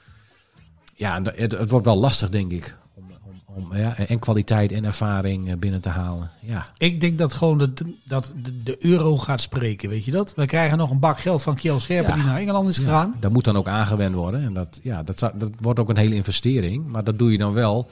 [0.94, 2.76] Ja, het, het wordt wel lastig, denk ik.
[2.94, 6.30] Om, om, om ja, en kwaliteit en ervaring eh, binnen te halen.
[6.40, 7.72] Ja, Ik denk dat gewoon de,
[8.04, 10.32] dat de, de euro gaat spreken, weet je dat?
[10.36, 12.14] We krijgen nog een bak geld van Kiel Scherpen Ja.
[12.16, 13.14] die naar Engeland is gegaan.
[13.20, 14.42] dat moet dan ook aangewend worden.
[14.42, 16.86] En dat, ja, dat wordt ook een hele investering.
[16.86, 17.90] Maar dat doe je dan wel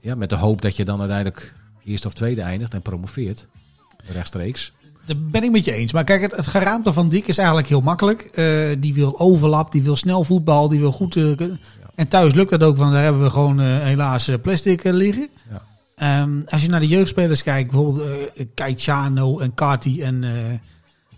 [0.00, 1.54] ja, met de hoop dat je dan uiteindelijk
[1.90, 3.46] eerst of tweede eindigt en promoveert.
[4.12, 4.72] Rechtstreeks.
[5.06, 5.92] Daar ben ik met je eens.
[5.92, 8.20] Maar kijk, het, het geraamte van Dick is eigenlijk heel makkelijk.
[8.22, 8.46] Eh,
[8.78, 11.12] die wil overlap, die wil snel voetbal, die wil goed...
[11.12, 11.60] kunnen.
[11.94, 15.28] En thuis lukt dat ook, want daar hebben we gewoon eh, helaas plastic liggen.
[15.50, 15.62] Ja.
[15.94, 20.24] Ehm, als je naar de jeugdspelers kijkt, bijvoorbeeld Kaitjano en Kati en...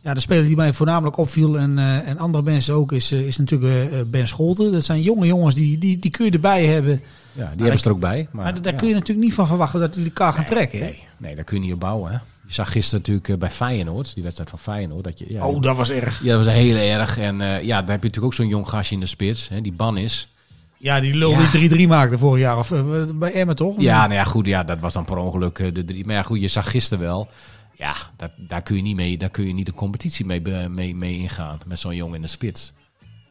[0.03, 3.21] ja, de speler die mij voornamelijk opviel en, eh, en andere mensen ook is, eh,
[3.21, 4.73] is natuurlijk eh, Ben Scholten.
[4.73, 7.03] Dat zijn jonge jongens die, die, die kun je erbij hebben.
[7.33, 8.29] Ja, die hebben ze er ook bij.
[8.33, 8.79] Maar, Maar, daar ja.
[8.79, 10.79] kun je natuurlijk niet van verwachten dat die elkaar gaan trekken.
[10.79, 10.85] hè?
[10.85, 12.11] Nee, nee, daar kun je niet op bouwen.
[12.13, 12.17] Hè.
[12.47, 15.05] Je zag gisteren natuurlijk bij Feyenoord, die wedstrijd van Feyenoord.
[15.05, 16.23] Dat je, ja, Oh, dat was erg.
[16.23, 17.19] Ja, dat was heel erg.
[17.19, 19.73] En ja, daar heb je natuurlijk ook zo'n jong gastje in de spits, hè, die
[19.73, 20.29] ban is.
[20.79, 21.51] Ja, die lul Ja.
[21.51, 22.59] die 3-3 maakte vorig jaar.
[22.59, 22.73] Of
[23.15, 23.75] bij Emmen toch?
[23.81, 26.07] Ja, nou ja, goed, ja, dat was dan per ongeluk de drie.
[26.07, 27.29] Maar ja, goed, je zag gisteren wel.
[27.83, 30.97] Ja, dat, daar kun je niet mee, daar kun je niet de competitie mee, mee,
[30.97, 32.73] mee ingaan met zo'n jong in de spits.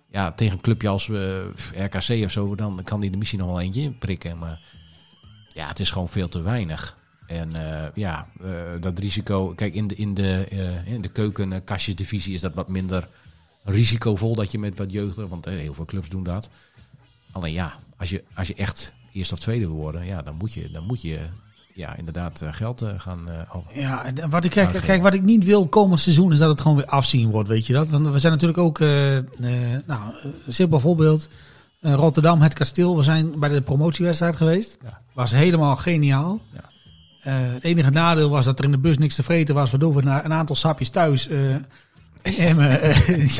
[0.10, 3.47] Ja, tegen een clubje als eh, RKC of zo, dan kan die er misschien nog
[3.47, 4.38] wel eentje in prikken.
[4.38, 4.60] Maar
[5.54, 6.97] ja, het is gewoon veel te weinig.
[7.28, 9.54] En eh, ja, eh, dat risico.
[9.56, 10.47] Kijk, in de, in de,
[10.86, 13.08] in de keukenkastjesdivisie is dat wat minder
[13.64, 15.16] risicovol dat je met wat jeugd.
[15.16, 16.49] Want heel veel clubs doen dat.
[17.32, 20.54] Alleen ja, als je, als je echt eerst of tweede wil worden, ja, dan moet
[20.54, 21.30] je, dan moet je
[21.74, 23.47] ja, inderdaad eh, geld eh, gaan.
[23.49, 26.61] al- Ja, wat ik, kijk, kijk, wat ik niet wil komend seizoen is dat het
[26.61, 27.89] gewoon weer afzien wordt, weet je dat?
[27.89, 30.13] Want we zijn natuurlijk ook, nou,
[30.45, 31.28] een simpel voorbeeld.
[31.82, 32.97] Rotterdam, het kasteel.
[32.97, 34.78] We zijn bij de promotiewedstrijd geweest.
[34.84, 35.01] Ja.
[35.13, 36.39] Was helemaal geniaal.
[36.53, 36.69] Ja.
[37.32, 40.01] Het enige nadeel was dat er in de bus niks te vreten was, waardoor we
[40.01, 41.30] na een aantal sapjes thuis
[42.22, 43.39] Eh,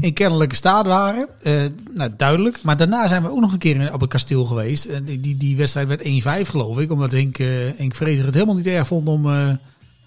[0.00, 1.28] in kennelijke staat waren.
[1.42, 2.62] Eh, nou, duidelijk.
[2.62, 5.06] Maar daarna zijn we ook nog een keer op het kasteel geweest.
[5.06, 6.02] Die, die, die wedstrijd werd
[6.46, 6.90] 1-5 geloof ik.
[6.90, 7.46] Omdat Henk, eh
[7.76, 9.58] Henk Vrezer het helemaal niet erg vond om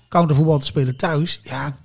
[0.10, 1.40] countervoetbal te spelen thuis.
[1.44, 1.78] Ja,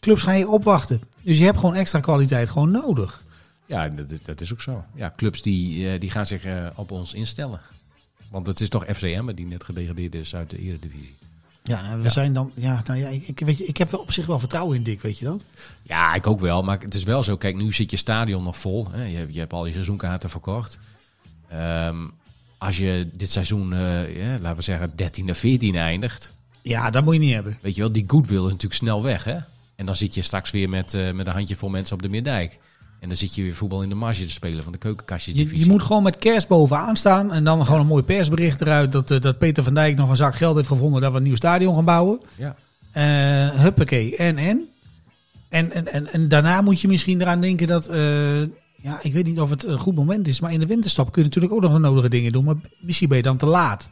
[0.00, 1.00] clubs gaan je opwachten.
[1.22, 3.22] Dus je hebt gewoon extra kwaliteit gewoon nodig.
[3.66, 4.84] Ja, dat, is- dat is ook zo.
[4.94, 6.42] Ja, clubs die, die gaan zich
[6.76, 7.60] op ons instellen.
[8.30, 11.16] Want het is toch FCM die net gedegradeerd is uit de Eredivisie.
[11.66, 12.08] Ja, we Ja.
[12.08, 12.50] zijn dan.
[12.54, 15.00] Ja, nou ja, ik, weet je, ik heb wel op zich wel vertrouwen in Dick,
[15.00, 15.44] weet je dat?
[15.82, 16.62] Ja, ik ook wel.
[16.62, 17.36] Maar het is wel zo.
[17.36, 18.90] Kijk, nu zit je stadion nog vol.
[18.90, 19.04] Hè.
[19.04, 20.78] Je, hebt- je hebt al je seizoenkaarten verkocht.
[21.48, 21.96] Ehm,
[22.58, 26.32] als je dit seizoen, eh, ja, laten we zeggen, 13 of 14 eindigt.
[26.62, 27.58] Ja, dat moet je niet hebben.
[27.62, 29.24] Weet je wel, die goodwill is natuurlijk snel weg.
[29.24, 29.36] Hè?
[29.76, 32.58] En dan zit je straks weer met, eh, met een handjevol mensen op de Meerdijk.
[33.06, 35.34] En dan zit je weer voetbal in de marge te spelen van de keukenkastjes.
[35.34, 38.92] Je, je moet gewoon met kerst bovenaan staan en dan gewoon een mooi persbericht eruit
[38.92, 41.22] dat, eh, dat Peter van Dijk nog een zak geld heeft gevonden dat we een
[41.22, 42.20] nieuw stadion gaan bouwen.
[42.36, 42.56] Ja.
[42.92, 44.68] Eh huppakee, en en.
[45.48, 48.40] En, en, en, en daarna moet je misschien eraan denken dat, eh,
[48.76, 51.22] ja, ik weet niet of het een goed moment is, maar in de winterstop kun
[51.22, 53.90] je natuurlijk ook nog de nodige dingen doen, maar misschien ben je dan te laat.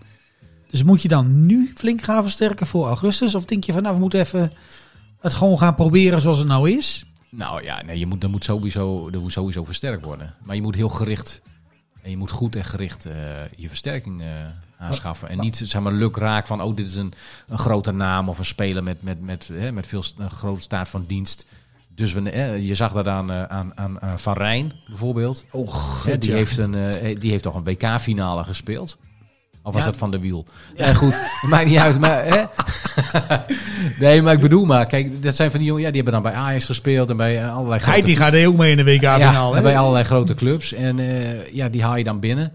[0.70, 3.34] Dus moet je dan nu flink gaan versterken voor augustus?
[3.34, 4.52] Of denk je van, nou, we moeten even
[5.20, 7.06] het gewoon gaan proberen zoals het nou is?
[7.36, 10.34] Nou ja, nee, je moet, dat moet sowieso, dat moet sowieso versterkt worden.
[10.42, 11.42] Maar je moet heel gericht
[12.02, 13.14] en je moet goed en gericht eh,
[13.56, 14.28] je versterking eh,
[14.78, 15.28] aanschaffen.
[15.28, 17.12] En niet zeg maar lukraak van, oh, dit is een,
[17.48, 20.88] een grote naam of een speler met, met, met, hè, met veel een grote staat
[20.88, 21.46] van dienst.
[21.88, 25.44] Dus we, eh, je zag dat aan, aan, aan, aan Van Rijn bijvoorbeeld.
[25.50, 26.36] Oh, Hè, die, ja.
[26.36, 26.76] heeft een,
[27.18, 28.98] die heeft toch een WK-finale gespeeld?
[29.66, 29.88] Of was Ja.
[29.88, 30.44] dat van de wiel?
[30.76, 31.14] Ja, goed.
[31.14, 32.00] Het maakt niet uit.
[32.00, 32.42] Maar, hè?
[33.98, 34.86] nee, maar ik bedoel maar.
[34.86, 35.82] Kijk, dat zijn van die jongen.
[35.84, 38.56] Ja, die hebben dan bij Ajax gespeeld en bij eh, allerlei Geit die gaat ook
[38.56, 39.54] mee in de WK-finaal.
[39.56, 40.72] ja, bij allerlei grote clubs.
[40.72, 42.52] En eh, ja, die haal je dan binnen.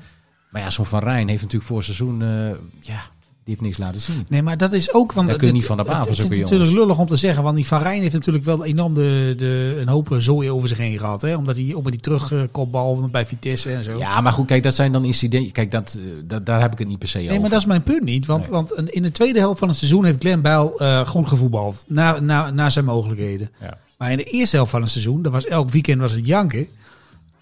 [0.52, 2.22] Maar ja, zo'n Van Rijn heeft natuurlijk voor het seizoen...
[2.22, 3.02] eh, ja,
[3.50, 4.26] heeft niks laten zien.
[4.30, 5.14] Nee, maar dat is ook...
[5.14, 6.70] Want Daar kun je niet van op Het is natuurlijk jongens.
[6.72, 9.88] lullig om te zeggen, want die Van Rijn heeft natuurlijk wel enorm de, de, een
[9.88, 11.22] hoop zooi over zich heen gehad.
[11.22, 11.36] Hè?
[11.36, 13.98] Omdat hij ook met die terugkopbal bij Vitesse en zo.
[13.98, 15.52] Ja, maar goed, kijk, dat zijn dan incidenten.
[15.52, 17.30] Kijk, dat, eh, dat, daar heb ik het niet per se over.
[17.32, 18.26] Nee, maar dat is mijn punt niet.
[18.26, 18.52] Want, Nee.
[18.52, 21.86] want in de tweede helft van het seizoen heeft Glenn Bijl eh goed gevoetbald.
[21.88, 23.50] Naar na, na zijn mogelijkheden.
[23.62, 23.78] Ja.
[23.98, 26.68] Maar in de eerste helft van het seizoen, dat was elk weekend was het janken.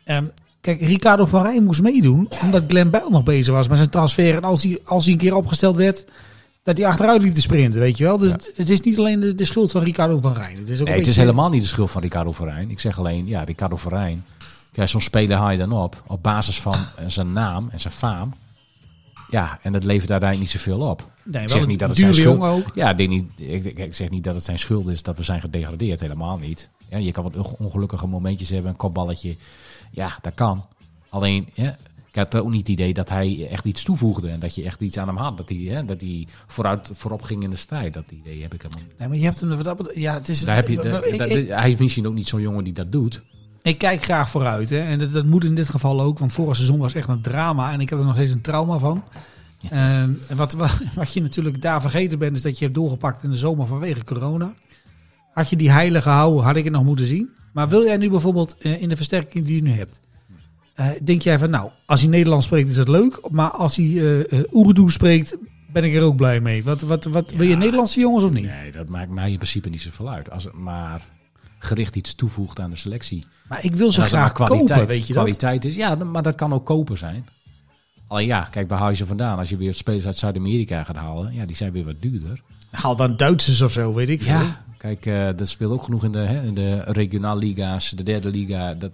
[0.03, 0.23] Ehm,
[0.75, 2.29] kijk, Ricardo van Rijn moest meedoen.
[2.43, 4.35] Omdat Glenn Bijl nog bezig was met zijn transfer.
[4.35, 6.05] En als hij, als hij een keer opgesteld werd,
[6.63, 7.79] dat hij achteruit liep te sprinten.
[7.79, 8.17] Weet je wel?
[8.17, 8.37] Dus Ja.
[8.55, 10.57] het, is niet alleen de, de schuld van Ricardo van Rijn.
[10.57, 12.69] Het is ook Nee, een het is helemaal niet de schuld van Ricardo Verijn.
[12.71, 14.25] Ik zeg alleen, ja, Ricardo Verijn.
[14.71, 16.03] Kijk, zo'n speler haal je dan op.
[16.07, 16.75] Op basis van
[17.07, 18.33] zijn naam en zijn faam.
[19.29, 21.11] Ja, en dat levert uiteindelijk niet zoveel op.
[21.23, 22.71] Nee, ik zeg niet dat het zijn schuld ook.
[22.75, 25.99] Ja, ik, niet, ik, zeg niet dat het zijn schuld is dat we zijn gedegradeerd.
[25.99, 26.69] Helemaal niet.
[26.89, 29.35] Ja, je kan wat onge- ongelukkige momentjes hebben, een kopballetje.
[29.91, 30.65] Ja, dat kan.
[31.09, 31.77] Alleen, ja,
[32.09, 34.29] ik had ook niet het idee dat hij echt iets toevoegde.
[34.29, 35.37] En dat je echt iets aan hem had.
[35.37, 37.93] Dat hij, hè, dat hij vooruit, voorop ging in de strijd.
[37.93, 38.97] Dat idee heb ik helemaal niet.
[38.99, 39.63] Nee, maar je hebt hem...
[39.63, 40.73] Wat ja, het is, Daar heb je,
[41.11, 43.21] ik- ik- hij is misschien ook niet zo'n jongen die dat doet.
[43.61, 44.69] Ik kijk graag vooruit.
[44.69, 44.79] Hè.
[44.79, 46.19] En dat, dat moet in dit geval ook.
[46.19, 47.71] Want vorig seizoen was echt een drama.
[47.71, 49.03] En ik heb er nog steeds een trauma van.
[49.69, 53.23] Ehm, en wat, wat, wat je natuurlijk daar vergeten bent, is dat je hebt doorgepakt
[53.23, 54.53] in de zomer vanwege corona.
[55.33, 57.29] Had je die heilige gehouden, had ik het nog moeten zien.
[57.57, 60.01] Maar wil jij nu bijvoorbeeld eh, in de versterking die je nu hebt,
[60.73, 63.19] eh, denk jij van nou, als hij Nederlands spreekt is dat leuk.
[63.31, 63.85] Maar als hij
[64.25, 65.37] eh Urdu spreekt,
[65.71, 66.63] ben ik er ook blij mee.
[66.63, 67.57] Wat, wat, wat, Wil je Ja.
[67.57, 68.45] Nederlandse jongens of niet?
[68.45, 70.31] Nee, dat maakt mij in principe niet zoveel uit.
[70.31, 71.07] Als het maar
[71.59, 73.25] gericht iets toevoegt aan de selectie.
[73.47, 75.23] Maar ik wil ze het graag kwaliteit, kopen, weet je dat?
[75.23, 75.75] kwaliteit is.
[75.75, 77.25] Ja, maar dat kan ook kopen zijn.
[78.07, 79.37] Alleen ja, kijk, waar haal je ze vandaan?
[79.37, 82.41] Als je weer spelers uit Zuid-Amerika gaat halen, ja, die zijn weer wat duurder.
[82.71, 84.41] Haal dan Duitsers of zo, weet ik veel.
[84.77, 88.29] Kijk, eh dat speelt ook genoeg in de, hè, in de regionaal liga's, de derde
[88.29, 88.73] liga.
[88.73, 88.91] Dat,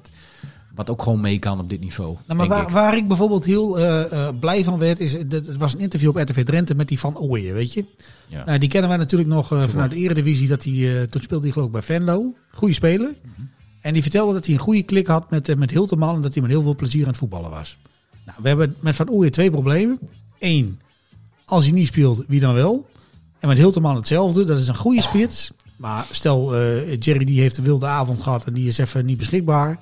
[0.76, 2.18] wat ook gewoon mee kan op dit niveau.
[2.28, 2.70] Nou, maar waar, ik.
[2.70, 6.10] waar ik bijvoorbeeld heel eh, eh, blij van werd, is dat het was een interview
[6.10, 7.86] op RTV Drenthe met die Van Ooyen, weet je.
[8.28, 8.46] Ja.
[8.46, 10.48] Nou, die kennen wij natuurlijk nog vanuit de Eredivisie.
[10.48, 12.34] Dat hij, toen speelde hij geloof ik bij Venlo.
[12.52, 13.14] Goeie speler.
[13.22, 13.42] Mhm.
[13.82, 16.16] En die vertelde dat hij een goede klik had met, met Hilterman.
[16.16, 17.78] En dat hij met heel veel plezier aan het voetballen was.
[18.26, 20.00] Nou, we hebben met Van Ooyen twee problemen.
[20.40, 20.80] Eén,
[21.46, 22.90] als hij niet speelt, wie dan wel?
[23.40, 24.44] En met Hilterman hetzelfde.
[24.44, 25.52] Dat is een goede spits.
[25.76, 29.18] Maar stel, eh, Jerry die heeft een wilde avond gehad en die is even niet
[29.18, 29.78] beschikbaar.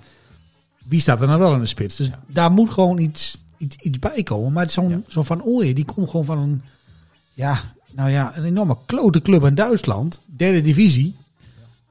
[0.86, 1.96] Wie staat er nou wel in de spits?
[1.96, 2.20] Dus Ja.
[2.28, 4.54] daar moet gewoon iets, iets, iets bij komen.
[4.54, 5.02] Maar zo'n Ja.
[5.08, 6.62] zo'n Van Ooyen, die komt gewoon van een,
[7.34, 7.60] ja,
[7.92, 10.22] nou ja, een enorme klote club in Duitsland.
[10.26, 11.16] Derde divisie.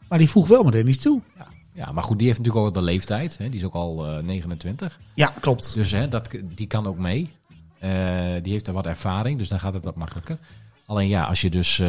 [0.09, 1.21] Maar die voegt wel meteen iets toe.
[1.39, 1.47] Ja.
[1.75, 3.39] ja, maar goed, die heeft natuurlijk ook al de leeftijd.
[3.39, 3.49] Hè.
[3.49, 5.01] Die is ook al eh, 29.
[5.15, 5.75] Ja, klopt.
[5.75, 7.31] Dus hè, dat, die kan ook mee.
[7.79, 7.91] Eh,
[8.43, 10.39] die heeft er wat ervaring, dus dan gaat het wat makkelijker.
[10.87, 11.83] Alleen ja, als je dus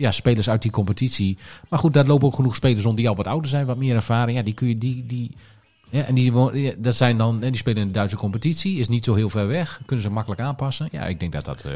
[0.00, 1.38] ja, spelers uit die competitie.
[1.68, 3.94] Maar goed, daar lopen ook genoeg spelers rond die al wat ouder zijn, wat meer
[3.94, 4.36] ervaring.
[4.38, 5.06] Ja, die kun je die.
[5.06, 5.30] die
[5.90, 6.32] ja, en die,
[6.80, 9.80] dat zijn dan, die spelen in de Duitse competitie, is niet zo heel ver weg.
[9.86, 10.88] Kunnen ze makkelijk aanpassen.
[10.92, 11.72] Ja, ik denk dat dat eh,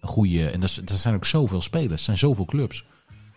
[0.00, 0.50] een goede.
[0.50, 2.84] En dat, er zijn ook zoveel spelers, er zijn zoveel clubs.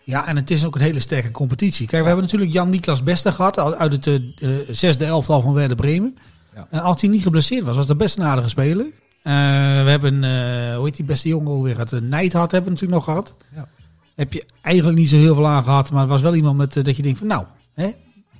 [0.02, 1.86] Ja, en het is ook een hele sterke competitie.
[1.86, 6.16] Kijk, we hebben natuurlijk Jan-Niklas Bester gehad uit het eh, zesde elftal van Werder Bremen.
[6.54, 6.66] Ja.
[6.70, 8.86] En als hij niet geblesseerd was, was dat best een aardige speler.
[9.22, 11.78] We hebben, eh, hoe heet die beste jongen alweer?
[11.78, 13.34] Het uh, Neidhart hebben we natuurlijk nog gehad.
[13.54, 13.68] Ja.
[14.20, 16.76] Heb je eigenlijk niet zo heel veel aan gehad, maar het was wel iemand met
[16.76, 17.44] eh, dat je denkt van nou,
[17.74, 17.90] hè,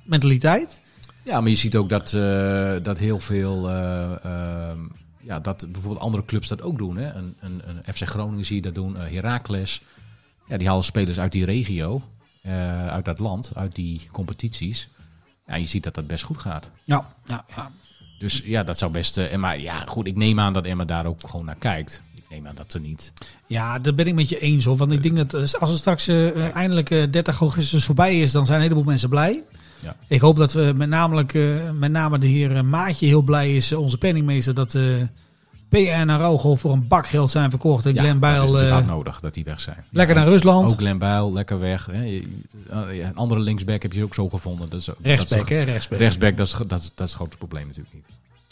[0.03, 0.81] mentaliteit.
[1.23, 3.69] Ja, maar je ziet ook dat, eh, dat heel veel.
[3.69, 4.79] eh, ehm,
[5.21, 6.97] ja, dat bijvoorbeeld andere clubs dat ook doen.
[6.97, 7.13] Hè?
[7.13, 8.95] Een, een, een FC Groningen zie je dat doen.
[8.95, 9.81] Heracles.
[10.47, 12.01] Ja, die halen spelers uit die regio.
[12.87, 13.51] uit dat land.
[13.55, 14.89] Uit die competities.
[15.47, 16.71] Ja, je ziet dat dat best goed gaat.
[16.83, 17.71] Ja, ja, ja.
[18.19, 19.17] Dus ja, dat zou best.
[19.17, 22.01] en maar ja, goed, ik neem aan dat Emma daar ook gewoon naar kijkt.
[22.31, 23.13] Neem aan dat ze niet.
[23.47, 24.77] Ja, daar ben ik met je eens hoor.
[24.77, 28.19] Want ik denk dat eh, als het straks eh, eh, eindelijk eh, 30 augustus voorbij
[28.19, 29.43] is, dan zijn een heleboel mensen blij.
[29.79, 29.95] Ja.
[30.07, 31.33] Ik hoop dat we met, namelijk,
[31.79, 34.77] met name de heer Maatje heel blij is, onze penningmeester, dat
[35.69, 37.85] PR en Araujo voor een bak geld zijn verkocht.
[37.85, 39.85] En Ja, Glenn dat is Bijl natuurlijk eh, hard nodig dat die weg zijn.
[39.91, 40.69] lekker Ja, naar Rusland.
[40.69, 41.85] Ook Glenn Bijl, lekker weg.
[41.91, 42.21] Hè.
[42.69, 44.69] Een andere linksback heb je ook zo gevonden.
[44.69, 45.61] Dat is, dat is Rechtsback, hè?
[45.63, 45.99] Rechtsback.
[45.99, 48.05] Rechtsback, dat is, dat, is- dat is het grootste probleem natuurlijk niet.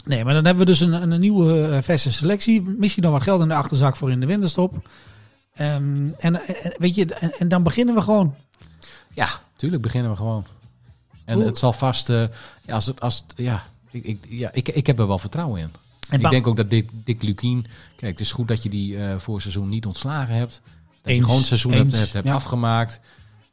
[0.04, 2.62] Nee, maar dan hebben we dus een, een nieuwe eh, verse selectie.
[2.62, 4.88] Misschien nog wat geld in de achterzak voor in de winterstop.
[5.54, 6.40] Ehm, en,
[6.78, 8.34] weet je, en, en dan beginnen we gewoon.
[9.14, 10.46] Ja, tuurlijk beginnen we gewoon.
[11.24, 12.24] En het zal vast, eh,
[12.62, 15.60] ja, als het, als het, ja, ik, ik, ja ik, ik heb er wel vertrouwen
[15.60, 15.70] in.
[16.08, 18.98] En ik denk ook dat Dick, Dick Lukien, kijk, het is goed dat je die
[18.98, 20.60] eh voor het seizoen niet ontslagen hebt.
[20.64, 22.34] Dat je Eens, gewoon het seizoen hebt, eens, hebt, hebt ja.
[22.34, 23.00] afgemaakt.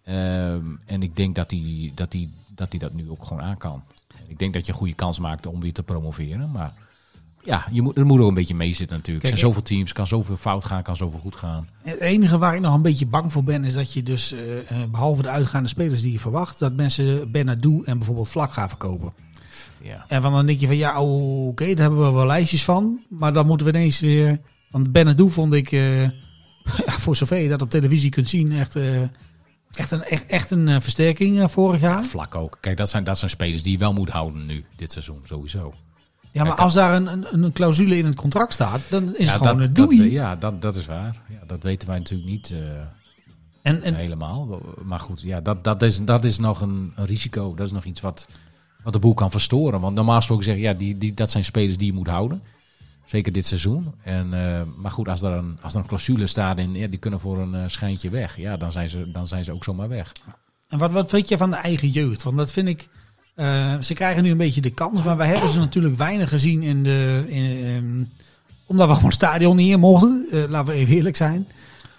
[0.04, 3.58] Ehm, en ik denk dat hij dat, die, dat, die dat nu ook gewoon aan
[3.58, 3.84] kan.
[4.28, 6.52] Ik denk dat je een goede kans maakt om weer te promoveren.
[6.52, 6.74] Maar
[7.48, 9.26] ja, je moet, er moet ook een beetje mee zitten natuurlijk.
[9.26, 11.70] Kijk, er zijn zoveel teams, kan zoveel fout gaan, kan zoveel goed gaan.
[11.84, 14.58] Het enige waar ik nog een beetje bang voor ben, is dat je dus, eh,
[14.58, 18.70] eh, behalve de uitgaande spelers die je verwacht, dat mensen Benadou en bijvoorbeeld Vlak gaan
[18.70, 19.14] verkopen.
[19.82, 20.06] Ja.
[20.08, 23.00] En van dan denk je van, ja, oh, oké, daar hebben we wel lijstjes van.
[23.10, 24.40] Maar dan moeten we ineens weer...
[24.72, 26.10] Want Benadou vond ik, eh, ja,
[27.04, 28.76] voor zover je dat op televisie kunt zien, echt,
[29.72, 32.04] echt een, echt, echt een eh, versterking eh, vorig jaar.
[32.04, 32.58] Vlak ook.
[32.60, 35.74] Kijk, dat zijn, dat zijn spelers die je wel moet houden nu, dit seizoen, sowieso.
[36.32, 39.32] Ja, maar als daar een, een, een clausule in het contract staat, dan is ja,
[39.32, 40.12] het gewoon dat, een dat, doei.
[40.12, 41.22] ja, dat, dat is waar.
[41.30, 42.60] Ja, dat weten wij natuurlijk niet eh,
[43.62, 44.62] en, en, helemaal.
[44.84, 47.54] Maar goed, ja, dat, dat, is, dat is nog een, een risico.
[47.56, 48.28] Dat is nog iets wat,
[48.84, 49.80] wat de boel kan verstoren.
[49.80, 52.42] Want normaal gesproken zeggen, ja, die, die, dat zijn spelers die je moet houden.
[53.08, 53.94] Zeker dit seizoen.
[54.04, 57.00] En, eh, maar goed, als er, een, als er een clausule staat in, ja, die
[57.00, 58.38] kunnen voor een eh, schijntje weg.
[58.38, 60.12] Ja, dan zijn ze, dan zijn ze ook zomaar weg.
[60.70, 62.24] En wat, wat vind je van de eigen jeugd?
[62.24, 62.90] Want dat vind ik.
[63.36, 66.64] eh, ze krijgen nu een beetje de kans, maar wij hebben ze natuurlijk weinig gezien
[66.64, 67.24] in de.
[67.28, 68.04] In, ehm,
[68.66, 70.28] omdat we gewoon stadion niet in mochten.
[70.50, 71.48] laten we even eerlijk zijn.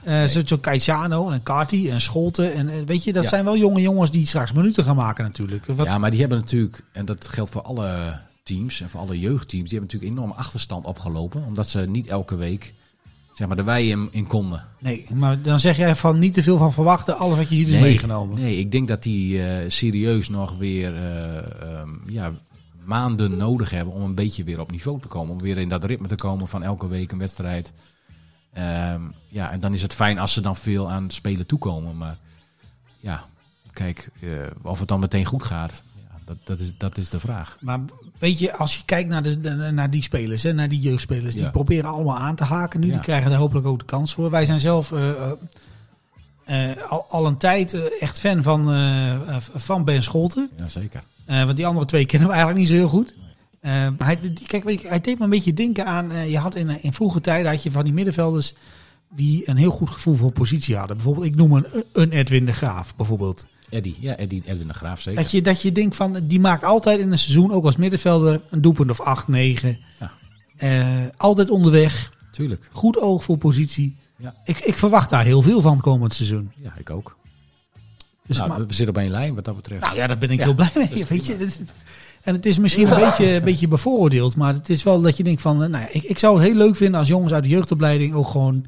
[0.05, 2.53] Eh Zo zo Caetano en Carty en Scholten.
[2.55, 3.29] En weet je, dat Ja.
[3.29, 5.67] zijn wel jonge jongens die straks minuten gaan maken natuurlijk.
[5.67, 8.19] Wat, Ja, maar die hebben natuurlijk, en dat geldt voor alle
[8.49, 11.45] teams en voor alle jeugdteams, die hebben natuurlijk enorm achterstand opgelopen.
[11.45, 12.75] Omdat ze niet elke week
[13.39, 14.65] zeg maar, de wei in, in konden.
[14.79, 17.19] Nee, maar dan zeg jij van niet te veel van verwachten.
[17.19, 18.39] Alles wat je ziet is meegenomen.
[18.39, 22.33] Nee, ik denk dat die eh, serieus nog weer eh, ehm, ja,
[22.85, 25.33] maanden nodig hebben om een beetje weer op niveau te komen.
[25.33, 27.73] Om weer in dat ritme te komen van elke week een wedstrijd.
[28.53, 31.97] Ehm, ja, en dan is het fijn als ze dan veel aan spelen toekomen.
[31.97, 32.19] Maar
[33.01, 33.25] ja,
[33.73, 34.31] kijk, eh,
[34.63, 37.57] of het dan meteen goed gaat, ja, dat, dat, is, dat is de vraag.
[37.61, 37.81] Maar
[38.19, 39.37] weet je, als je kijkt naar, de,
[39.73, 41.51] naar die spelers, hè, naar die jeugdspelers, die Ja.
[41.51, 42.87] proberen allemaal aan te haken nu.
[42.87, 42.93] Ja.
[42.93, 44.31] Die krijgen daar hopelijk ook de kans voor.
[44.31, 48.75] Wij zijn zelf eh, eh, eh, al, al een tijd echt fan van,
[49.55, 50.51] van Ben Scholten.
[50.57, 51.03] Jazeker.
[51.27, 53.15] Want die andere twee kennen we eigenlijk niet zo heel goed.
[53.63, 56.29] Maar hij, kijk, weet je, hij deed me een beetje denken aan.
[56.31, 58.55] je had in, in vroege tijden had je van die middenvelders
[59.15, 60.97] die een heel goed gevoel voor positie hadden.
[60.97, 63.47] Bijvoorbeeld, ik noem een, een Edwin de Graaf bijvoorbeeld.
[63.71, 65.23] Eddie, ja, Eddie, Edwin de Graaf zeker.
[65.23, 68.41] Dat je, dat je denkt van, die maakt altijd in een seizoen, ook als middenvelder,
[68.51, 69.79] een doelpunt of 8, 9.
[70.01, 70.11] Ja.
[70.57, 72.13] Eh, altijd onderweg.
[72.31, 72.69] Tuurlijk.
[72.73, 73.97] Goed oog voor positie.
[74.17, 74.35] Ja.
[74.45, 76.53] Ik, ik verwacht daar heel veel van komend seizoen.
[76.57, 77.17] Ja, ik ook.
[78.27, 79.83] Dus nou, maar- we zitten op één lijn wat dat betreft.
[79.83, 80.89] nou ja, daar ben ik Ja, heel blij mee.
[80.89, 81.37] is Weet je?
[81.37, 81.59] Dat-
[82.23, 84.37] En het is misschien een beetje, een beetje bevooroordeeld.
[84.37, 85.63] Maar het is wel dat je denkt van...
[85.63, 88.15] eh, Nou ja, ik, ik zou het heel leuk vinden als jongens uit de jeugdopleiding
[88.15, 88.67] ook gewoon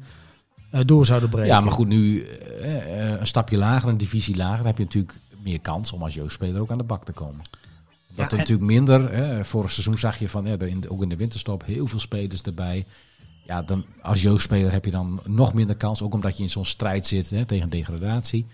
[0.71, 1.49] door zouden breken.
[1.49, 4.83] Ja, maar goed, nu eh, eh, een stapje lager, een divisie lager, dan heb je
[4.83, 7.41] natuurlijk meer kans om als jeugdspeler ook aan de bak te komen.
[8.07, 9.13] Dat Ja, er natuurlijk minder.
[9.13, 12.41] Hè, vorig seizoen zag je van, ja, in, ook in de winterstop heel veel spelers
[12.41, 12.85] erbij.
[13.45, 16.65] Ja, dan, als jeugdspeler heb je dan nog minder kans, ook omdat je in zo'n
[16.65, 18.45] strijd zit hè, tegen degradatie.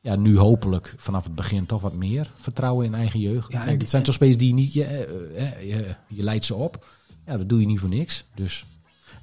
[0.00, 3.52] Ja, nu hopelijk vanaf het begin toch wat meer vertrouwen in eigen jeugd.
[3.52, 6.44] Ja, Kijk, het zijn toch spelers die je niet, je, eh, eh, je, je leidt
[6.44, 6.86] ze op.
[7.26, 8.24] Ja, dat doe je niet voor niks.
[8.34, 8.66] Dus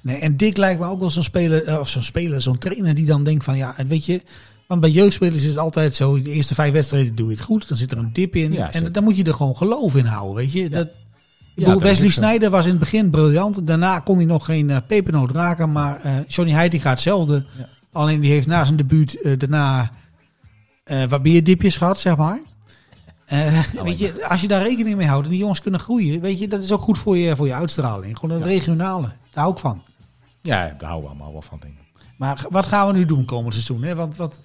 [0.02, 2.94] Nee, en Dick lijkt me ook wel zo'n speler, eh, of zo'n speler, zo'n trainer
[2.94, 4.22] die dan denkt van ja, weet je,
[4.66, 7.68] want bij jeugdspelers is het altijd zo, de eerste vijf wedstrijden doe je het goed,
[7.68, 10.04] dan zit er een dip in Ja, en dan moet je er gewoon geloof in
[10.04, 10.70] houden, weet je.
[10.70, 12.20] Dat, ik bedoel, Wesley ook zo.
[12.20, 16.00] Sneijder was in het begin briljant, daarna kon hij nog geen eh, pepernoot raken, maar
[16.02, 17.44] eh Johnny Heitinga hetzelfde.
[17.58, 17.68] Ja.
[17.92, 19.90] Alleen die heeft na zijn debuut daarna
[21.08, 22.40] wat meer dipjes gehad, zeg maar.
[23.26, 26.38] Eh, weet je, als je daar rekening mee houdt en die jongens kunnen groeien, weet
[26.38, 28.18] je, dat is ook goed voor je, voor je uitstraling.
[28.18, 28.50] Gewoon het Ja.
[28.54, 29.82] regionale, daar hou ik van.
[30.40, 32.02] Ja, daar houden we allemaal wel van, denk ik.
[32.16, 33.82] Maar wat gaan we nu doen komend seizoen?
[33.82, 33.94] Hè?
[33.94, 34.40] Want wat,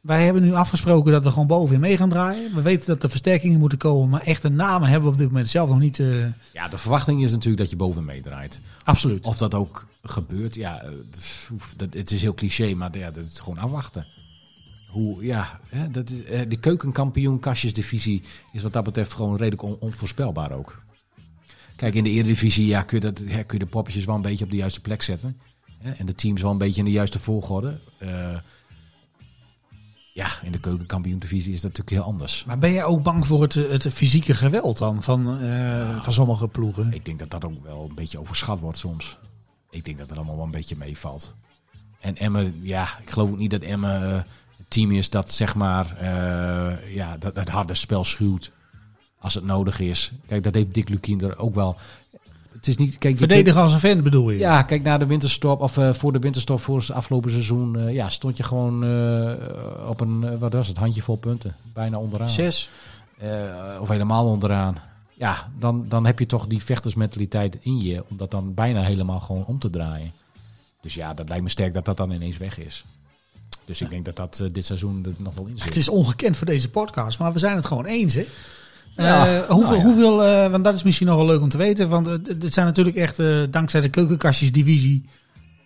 [0.00, 2.54] wij hebben nu afgesproken dat we gewoon bovenin mee gaan draaien.
[2.54, 5.48] We weten dat er versterkingen moeten komen, maar echte namen hebben we op dit moment
[5.48, 5.98] zelf nog niet.
[5.98, 8.60] eh, Ja, de verwachting is natuurlijk dat je boven meedraait.
[8.84, 9.24] absoluut.
[9.24, 13.10] Of dat ook gebeurt, ja, het is, oef, dat, het is heel cliché, maar ja,
[13.10, 14.06] dat is gewoon afwachten.
[14.88, 18.22] Hoe, ja, hè, dat is, eh, de keukenkampioen kastjesdivisie
[18.52, 20.82] is wat dat betreft gewoon redelijk on- onvoorspelbaar ook.
[21.80, 24.22] Kijk, in de Eredivisie ja, kun, je dat, ja, kun je de poppetjes wel een
[24.22, 25.40] beetje op de juiste plek zetten.
[25.78, 27.80] Hè, en de teams wel een beetje in de juiste volgorde.
[27.98, 28.38] Eh,
[30.12, 32.44] ja, in de keukenkampioen-divisie is dat natuurlijk heel anders.
[32.44, 36.48] Maar ben jij ook bang voor het, het fysieke geweld dan van, eh, van sommige
[36.48, 36.92] ploegen?
[36.92, 39.18] Ik denk dat dat ook wel een beetje overschat wordt soms.
[39.70, 41.34] Ik denk dat het allemaal wel een beetje meevalt.
[42.00, 44.22] En Emmen, ja, ik geloof ook niet dat Emmen eh,
[44.56, 46.04] het team is dat zeg maar
[46.92, 48.52] ja, dat het harde spel schuwt
[49.20, 50.12] als het nodig is.
[50.26, 51.76] Kijk, dat heeft Dick Lukien er ook wel.
[52.52, 52.98] Het is niet.
[52.98, 54.38] Kijk, Verdedigen als een fan bedoel je?
[54.38, 57.78] ja, kijk naar de winterstop of eh, voor de winterstop voor het afgelopen seizoen.
[57.78, 62.28] eh, ja, stond je gewoon eh, op een wat was het handjevol punten, bijna onderaan.
[62.28, 62.68] Zes.
[63.80, 64.76] of helemaal onderaan.
[65.14, 68.04] Ja, dan, dan heb je toch die vechtersmentaliteit in je.
[68.10, 70.12] Om dat dan bijna helemaal gewoon om te draaien.
[70.80, 72.84] Dus ja, dat lijkt me sterk dat dat dan ineens weg is.
[73.64, 75.64] Dus ik denk dat dat dit seizoen er nog wel in zit.
[75.64, 78.26] Het is ongekend voor deze podcast, maar we zijn het gewoon eens, hè?
[78.96, 79.82] Ja, Eh, hoeveel, nou ja.
[79.82, 82.54] hoeveel eh, want dat is misschien nog wel leuk om te weten, want het het
[82.54, 85.04] zijn natuurlijk echt, eh, dankzij de keukenkastjesdivisie,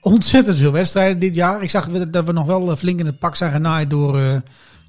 [0.00, 1.62] ontzettend veel wedstrijden dit jaar.
[1.62, 4.36] Ik zag dat we nog wel eh, flink in het pak zijn genaaid door, eh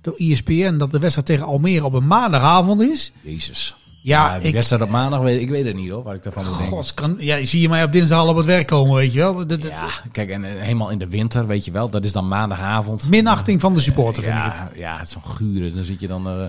[0.01, 3.11] door ESPN, dat de wedstrijd tegen Almere op een maandagavond is.
[3.21, 3.75] Jezus.
[4.01, 6.45] Ja, Ja, ik, wedstrijd op maandag, weet, ik weet het niet hoor, waar ik daarvan
[6.45, 6.93] moet denken.
[6.95, 9.47] kan, ja, zie je mij op dinsdag al op het werk komen, weet je wel.
[9.47, 12.27] Dat, Ja, kijk, en eh, helemaal in de winter, weet je wel, dat is dan
[12.27, 13.09] maandagavond.
[13.09, 14.57] Minachting van de supporter, vind ik het.
[14.57, 15.71] ja, ja, het is zo'n gure.
[15.71, 16.45] Dan zit je dan eh,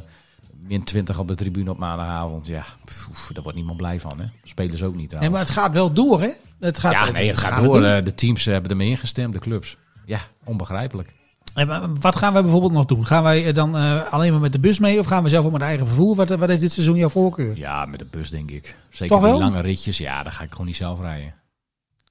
[0.61, 2.47] min 20 op de tribune op maandagavond.
[2.47, 4.27] Ja, pff, daar wordt niemand blij van, hè.
[4.45, 5.33] Spelers ook niet Nee, trouwens.
[5.35, 6.31] maar het gaat wel door, hè?
[6.61, 7.83] Het gaat, ja, nee, het gaat door.
[7.85, 9.77] eh, De teams hebben ermee ingestemd, de clubs.
[10.07, 11.13] Ja, onbegrijpelijk.
[11.55, 13.07] En wat gaan wij bijvoorbeeld nog doen?
[13.07, 15.45] Gaan wij eh, dan eh, alleen maar met de bus mee of gaan we zelf
[15.45, 16.15] ook met eigen vervoer?
[16.17, 17.57] Wat, wat heeft dit seizoen jouw voorkeur?
[17.57, 18.77] Ja, met de bus denk ik.
[18.91, 19.99] Zeker die lange ritjes.
[19.99, 21.35] Ja, daar ga ik gewoon niet zelf rijden.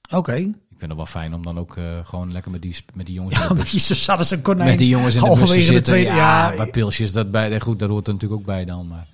[0.09, 0.51] Oké.
[0.75, 3.15] Ik vind het wel fijn om dan ook eh, gewoon lekker met die, met die
[3.15, 4.69] jongens in Ja, de maar bus je zo zat als een konijn.
[4.69, 5.83] met die jongens in de bus de zitten.
[5.83, 8.87] tweede- ja, ja, bij pilsjes, dat bij, goed, daar hoort er natuurlijk ook bij dan.
[8.87, 9.07] Maar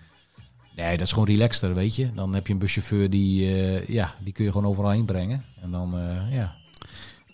[0.76, 2.14] nee, dat is gewoon relaxter, weet je.
[2.14, 5.44] Dan heb je een buschauffeur die, eh, ja, die kun je gewoon overal heen brengen.
[5.62, 6.56] En dan, eh, ja,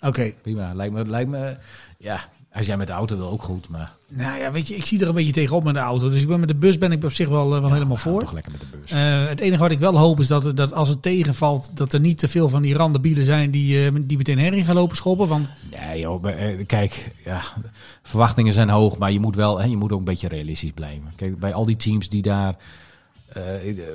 [0.02, 0.34] Oké.
[0.42, 0.74] prima.
[0.74, 1.58] Lijkt me, lijkt me,
[1.98, 4.86] ja, als jij met de auto wil ook goed, maar Nou ja, weet je, ik
[4.86, 6.10] zie er een beetje tegenop met de auto.
[6.10, 8.20] Dus ik ben met de bus ben ik op zich wel, eh, wel helemaal voor.
[8.20, 8.92] toch lekker met de bus.
[8.92, 12.00] Eh, het enige wat ik wel hoop is dat, dat als het tegenvalt, dat er
[12.00, 15.28] niet te veel van die randenbielen zijn die, eh, die meteen herrie gaan lopen schoppen.
[15.28, 16.26] Want Nee, joh,
[16.66, 17.42] kijk, ja,
[18.04, 21.12] verwachtingen zijn hoog, maar je moet wel, hè, je moet ook een beetje realistisch blijven.
[21.16, 22.56] Kijk, bij al die teams die daar,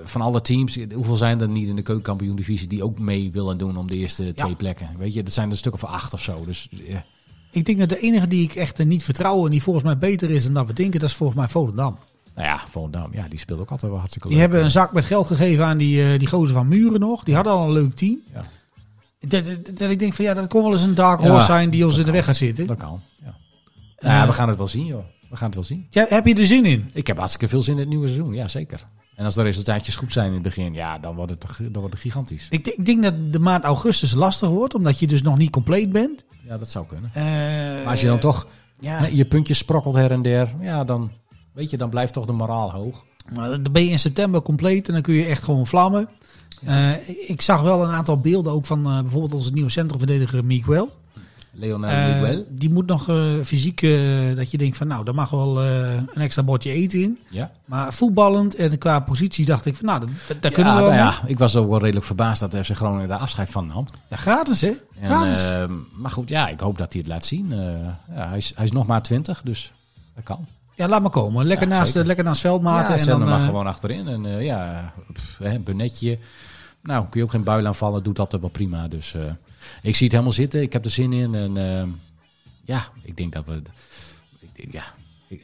[0.04, 3.76] van alle teams, hoeveel zijn er niet in de keukenkampioen-divisie die ook mee willen doen
[3.76, 4.88] om de eerste twee plekken?
[4.98, 6.44] Weet je, dat zijn er stukken van acht of zo.
[6.44, 7.04] Dus ja,
[7.52, 9.98] ik denk dat de enige die ik echt eh, niet vertrouw en die volgens mij
[9.98, 11.98] beter is dan dat we denken, dat is volgens mij Volendam.
[12.34, 14.46] nou ja, Volendam, ja, die speelt ook altijd wel hartstikke Die leuk.
[14.46, 17.24] hebben een zak met geld gegeven aan die, eh, die gozer van Muren nog.
[17.24, 18.18] Die hadden al een leuk team.
[18.34, 18.42] Ja.
[19.28, 21.44] Dat, dat, dat ik denk van ja, dat kon wel eens een dark horse Ja,
[21.44, 22.66] zijn die ons in de weg gaat zitten.
[22.66, 23.34] Dat kan, ja.
[23.98, 25.04] Nou ja, we gaan het wel zien, joh.
[25.30, 25.86] We gaan het wel zien.
[25.90, 26.90] Ja, heb je er zin in?
[26.92, 28.86] Ik heb hartstikke veel zin in het nieuwe seizoen, ja, zeker.
[29.14, 31.92] En als de resultaatjes goed zijn in het begin, ja, dan wordt het, dan wordt
[31.94, 32.46] het gigantisch.
[32.50, 35.50] Ik, denk- ik denk dat de maand augustus lastig wordt, omdat je dus nog niet
[35.50, 36.24] compleet bent.
[36.46, 37.10] Ja, dat zou kunnen.
[37.14, 38.46] Eh, Maar als je dan toch
[38.78, 41.10] Ja, hè, je puntjes sprokkelt her en der, ja, dan,
[41.52, 43.04] weet je, dan blijft toch de moraal hoog.
[43.34, 46.08] maar dan ben je in september compleet en dan kun je echt gewoon vlammen.
[46.64, 50.90] Eh, ik zag wel een aantal beelden ook van eh, bijvoorbeeld onze nieuwe centrumverdediger Miguel.
[51.54, 52.46] Leonel Eh, Miguel.
[52.50, 56.08] die moet nog eh, fysiek, eh, dat je denkt van nou, daar mag wel een
[56.14, 57.18] extra bordje eten in.
[57.30, 60.90] Ja, Maar voetballend en qua positie dacht ik van nou, daar ja, kunnen we wel
[60.90, 63.86] nou ja, ik was ook wel redelijk verbaasd dat FC Groningen daar afscheid van nam.
[64.08, 64.72] Ja, gratis hè?
[65.00, 65.48] En, Gratis.
[65.96, 67.48] maar goed, ja, ik hoop dat hij het laat zien.
[68.14, 69.72] Ja, hij, is, hij is nog maar 20, dus
[70.14, 70.46] dat kan.
[70.74, 71.46] ja, laat maar komen.
[71.46, 72.94] Lekker, Ja, naast, lekker naast Veldmaten.
[72.94, 74.08] ja, en dan, maar eh, gewoon achterin.
[74.08, 76.18] En ja, pff, hè, Benetje.
[76.82, 78.88] Nou, kun je ook geen buil aanvallen, doet dat wel prima.
[78.88, 79.14] Dus
[79.82, 80.62] ik zie het helemaal zitten.
[80.62, 81.34] Ik heb er zin in.
[81.34, 81.84] En eh,
[82.64, 83.62] ja, ik denk dat we...
[84.40, 84.84] Ik, denk- ja,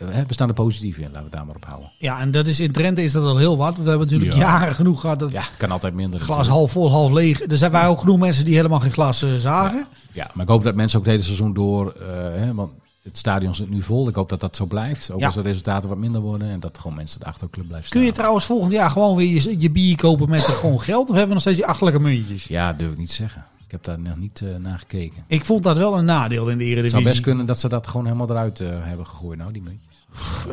[0.07, 1.03] hè, we staan er positief in.
[1.03, 1.93] Laten we het daar maar op houden.
[1.99, 3.77] ja, en dat is in Drenthe is dat al heel wat.
[3.79, 4.39] We hebben natuurlijk Ja.
[4.39, 6.21] jaren genoeg gehad dat Ja, kan altijd minder.
[6.21, 6.57] glas natuurlijk.
[6.59, 7.41] half vol, half leeg.
[7.51, 9.87] Er zijn waren ook genoeg mensen die helemaal geen glas eh, zagen.
[10.13, 11.93] Ja, maar ik hoop dat mensen ook het hele seizoen door...
[11.93, 12.71] eh, hè, want
[13.03, 14.09] het stadion zit nu vol.
[14.09, 15.11] Ik hoop dat dat zo blijft.
[15.11, 15.27] Ook Ja.
[15.27, 16.51] als de resultaten wat minder worden.
[16.51, 18.19] En dat gewoon mensen de achterclub blijven Kun je staan.
[18.19, 21.03] trouwens volgend jaar gewoon weer je, je bier kopen met eh, gewoon geld?
[21.03, 22.45] Of hebben we nog steeds die achterlijke muntjes?
[22.45, 23.45] Ja, durf ik niet te zeggen.
[23.69, 25.25] Ik heb daar nog niet eh, naar gekeken.
[25.27, 26.91] Ik vond dat wel een nadeel in de Het Eredivisie.
[26.91, 29.39] zou best kunnen dat ze dat gewoon helemaal eruit eh, hebben gegooid.
[29.39, 29.87] Nou, die muntjes.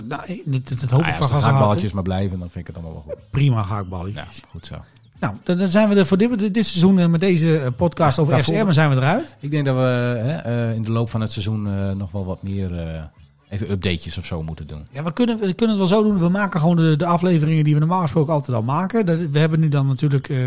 [0.07, 2.39] Nou, dat, dat, dat hoop Ah, ik ja, van als de gaan gaakballetjes maar blijven,
[2.39, 3.29] dan vind ik het allemaal wel goed.
[3.31, 4.35] Prima gaakballetjes.
[4.41, 4.75] Ja, goed zo.
[5.19, 8.43] Nou, dan, zijn we er voor dit, dit seizoen eh, met deze eh, podcast over
[8.43, 9.37] FCM zijn we eruit.
[9.39, 12.25] Ik denk dat we hè, eh, in de loop van het seizoen eh, nog wel
[12.25, 13.01] wat meer eh,
[13.49, 14.87] even updatejes of zo moeten doen.
[14.91, 16.19] Ja, we kunnen, we kunnen het wel zo doen.
[16.19, 19.05] We maken gewoon de, de afleveringen die we normaal gesproken altijd al maken.
[19.05, 20.37] Dat, we hebben nu dan natuurlijk eh,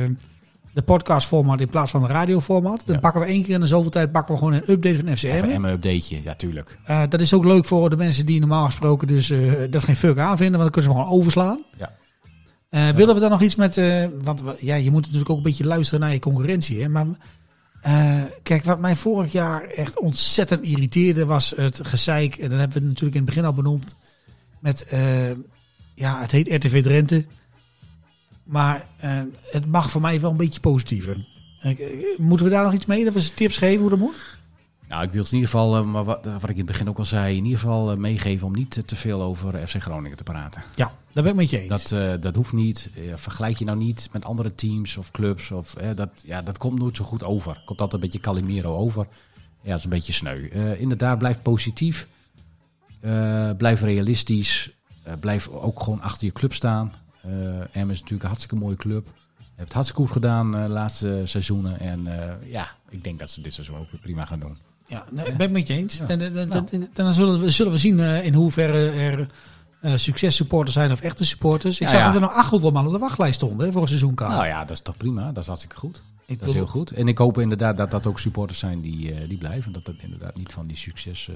[0.79, 2.87] de podcastformat in plaats van de radioformat.
[2.87, 3.01] Dan Ja.
[3.01, 5.27] pakken we één keer in de zoveel tijd pakken we gewoon een update van FCM.
[5.27, 6.79] Even een updateje, ja tuurlijk.
[6.85, 9.97] Eh, dat is ook leuk voor de mensen die normaal gesproken dus eh, dat geen
[9.97, 11.65] fuck aanvinden, want dan kunnen ze gewoon overslaan.
[11.79, 11.93] Ja.
[12.71, 13.81] Eh, Willen we dan nog iets met,
[14.23, 16.83] want we- ja, je moet natuurlijk ook een beetje luisteren naar je concurrentie.
[16.83, 16.89] Hè?
[16.89, 17.07] Maar
[18.43, 22.37] kijk, wat mij vorig jaar echt ontzettend irriteerde was het gezeik.
[22.37, 23.97] En dat hebben we natuurlijk in het begin al benoemd.
[24.61, 24.87] Met,
[25.95, 27.25] ja, het heet RTV Drenthe.
[28.49, 29.21] Maar eh,
[29.51, 31.27] het mag voor mij wel een beetje positiever.
[31.61, 31.79] Eh,
[32.19, 33.05] moeten we daar nog iets mee?
[33.05, 34.39] Dat we ze tips geven hoe dat moet?
[34.89, 36.89] Nou, ik wil het in ieder geval, eh, maar wat, wat ik in het begin
[36.89, 40.23] ook al zei, in ieder geval meegeven om niet te veel over FC Groningen te
[40.23, 40.63] praten.
[40.75, 41.89] Ja, daar ben ik met je eens.
[41.89, 42.91] Dat, dat hoeft niet.
[43.15, 45.51] Vergelijk je nou niet met andere teams of clubs.
[45.51, 47.63] Of, dat, ja, dat komt nooit zo goed over.
[47.65, 49.07] Komt altijd een beetje Calimero over.
[49.63, 50.49] Ja, dat is een beetje sneu.
[50.79, 52.09] Inderdaad, blijf positief.
[53.57, 54.71] Blijf realistisch.
[55.21, 56.93] Blijf ook gewoon achter je club staan.
[57.23, 57.31] Eh
[57.77, 59.07] Emmen is natuurlijk een hartstikke mooie club.
[59.37, 61.81] Heeft het hartstikke goed gedaan de laatste seizoenen.
[61.81, 64.57] En eh, ja, ik denk dat ze dit seizoen ook weer prima gaan doen.
[64.87, 65.97] Ja, nee, ben ik het met je eens.
[65.97, 66.07] Ja.
[66.09, 66.65] En, Nou.
[66.71, 69.29] en- dan zullen we, zullen we zien eh, in hoeverre er
[69.81, 71.75] eh successupporters zijn of echte supporters.
[71.81, 72.07] Ik Ja, zag ja.
[72.07, 74.31] dat er nog 800 man op de wachtlijst stonden hè, voor een seizoenkaart.
[74.33, 75.27] Nou ja, dat is toch prima.
[75.33, 76.03] Dat is hartstikke goed.
[76.27, 76.91] Ik Dat is heel goed.
[76.91, 79.73] En ik hoop inderdaad dat dat ook supporters zijn die, eh, die blijven.
[79.73, 81.35] Dat dat inderdaad niet van die succes eh,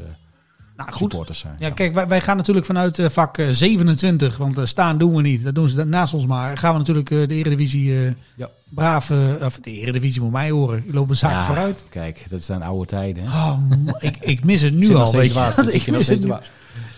[0.77, 0.99] nou, goed.
[0.99, 1.55] supporters zijn.
[1.59, 5.14] Ja, kijk, wij, wij gaan natuurlijk vanuit eh, vak eh, 27, want eh, staan doen
[5.14, 5.45] we niet.
[5.45, 6.59] Dat doen ze naast ons maar.
[6.59, 8.49] Gaan we natuurlijk eh, de Eredivisie eh Ja.
[8.68, 10.79] braaf, eh, of de Eredivisie moet mij horen.
[10.87, 11.85] Ik loop een zaak Ja, vooruit.
[11.89, 13.23] Kijk, dat zijn oude tijden.
[13.23, 13.29] Hè?
[13.29, 13.59] Oh,
[13.99, 15.12] ik, ik mis het nu al.
[15.12, 15.68] Weet je.
[15.73, 16.33] ik, mis het nu.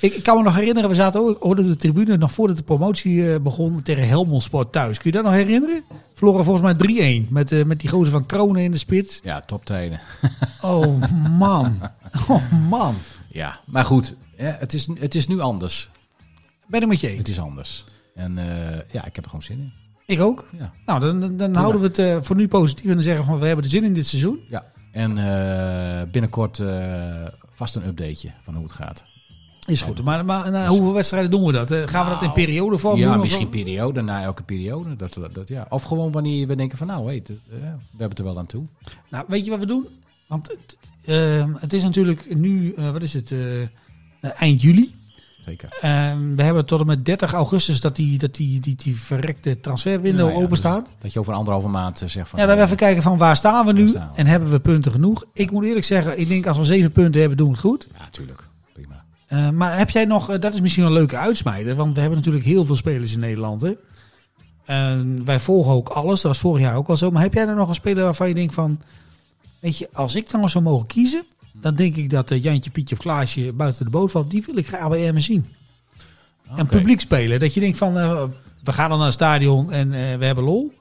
[0.01, 3.33] Ik, kan me nog herinneren, we zaten ook op de tribune nog voordat de promotie
[3.33, 4.99] eh, begon tegen Helmond Sport thuis.
[4.99, 5.85] Kun je dat nog herinneren?
[6.15, 9.21] Verloren volgens mij 3-1 met, eh, met die gozer van Kronen in de spits.
[9.23, 10.01] Ja, toptijden.
[10.61, 11.03] Oh
[11.39, 11.79] man,
[12.29, 12.95] oh man.
[13.35, 14.17] Ja, maar goed.
[14.37, 15.91] Ja, het, is, het is nu anders.
[16.67, 17.85] Ben ik met je Het is anders.
[18.15, 19.73] En eh, ja, ik heb er gewoon zin in.
[20.07, 20.49] Ik ook.
[20.59, 20.73] Ja.
[20.87, 23.31] Nou, dan, dan, dan houden we het eh, voor nu positief en dan zeggen we
[23.31, 24.41] van we hebben er zin in dit seizoen.
[24.49, 24.73] ja.
[24.93, 26.63] En eh, binnenkort
[27.55, 29.05] vast een updateje van hoe het gaat.
[29.67, 30.03] Is goed.
[30.03, 31.73] Maar, maar hoeveel wedstrijden doen we dat?
[31.73, 33.17] Gaan we dat in Nou, periodevorm ja, doen?
[33.17, 34.97] of misschien periode, na elke periode.
[34.97, 35.67] Dat, dat, ja.
[35.69, 38.65] Of gewoon wanneer we denken van nou, weet, we hebben het er wel aan toe.
[39.11, 39.87] Nou, weet je wat we doen?
[40.29, 40.57] Want
[41.05, 44.95] het, eh, het is natuurlijk nu, eh, wat is het, eh, eind juli.
[45.45, 45.69] Zeker.
[45.81, 49.61] Ehm, we hebben tot en met 30 augustus dat die, dat die, die, die verrekte
[49.61, 50.85] transferwindow Nou ja, open staat.
[50.85, 52.39] dus dat je over anderhalve maand eh, zegt van...
[52.39, 54.19] Ja, dan even kijken van waar staan we nu Waar staan we?
[54.19, 55.25] en hebben we punten genoeg.
[55.33, 57.89] Ik moet eerlijk zeggen, ik denk als we zeven punten hebben, doen we het goed.
[57.99, 58.49] Ja, tuurlijk.
[58.73, 59.05] Prima.
[59.27, 62.45] Eh, maar heb jij nog, dat is misschien een leuke uitsmijter, want we hebben natuurlijk
[62.45, 63.61] heel veel spelers in Nederland.
[63.61, 63.73] Hè?
[64.65, 67.11] En wij volgen ook alles, dat was vorig jaar ook al zo.
[67.11, 68.81] Maar heb jij er nog een speler waarvan je denkt van,
[69.65, 72.71] weet je, als ik dan nog zou mogen kiezen, dan denk ik dat eh, Jantje,
[72.71, 74.31] Pietje of Klaasje buiten de boot valt.
[74.31, 75.47] Die wil ik graag bij Emmen zien.
[76.49, 76.77] En Oké.
[76.77, 77.39] publiek spelen.
[77.39, 78.25] Dat je denkt van, eh,
[78.65, 80.73] we gaan dan naar het stadion en eh, we hebben lol.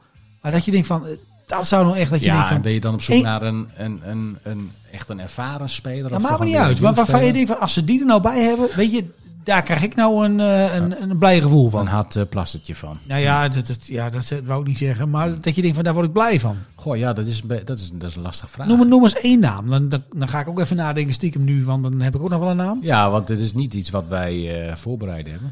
[0.42, 1.08] Maar dat je denkt van,
[1.46, 2.56] dat zou nou echt dat je denkt Ja, van...
[2.56, 6.10] en ben je dan op zoek naar een, een, een, een echt een ervaren speler?
[6.10, 6.82] Dat of maakt me niet uit.
[6.82, 9.06] Maar waarvan je denkt van, als ze die er nou bij hebben, weet je,
[9.44, 11.80] daar krijg ik nou een, eh, een, een blij gevoel van.
[11.82, 12.98] Een hard eh, plastertje van.
[13.04, 15.10] Nou ja, dat, dat, ja, dat wou ik niet zeggen.
[15.10, 16.56] Maar dat je denkt van, daar word ik blij van.
[16.76, 18.68] Goh, ja, dat is, dat is, dat is een lastige vraag.
[18.68, 19.70] Noem, noem eens één naam.
[19.70, 22.30] Dan, dan, dan ga ik ook even nadenken stiekem nu, want dan heb ik ook
[22.30, 22.80] nog wel een naam.
[22.82, 25.52] Ja, want het is niet iets wat wij eh voorbereid hebben.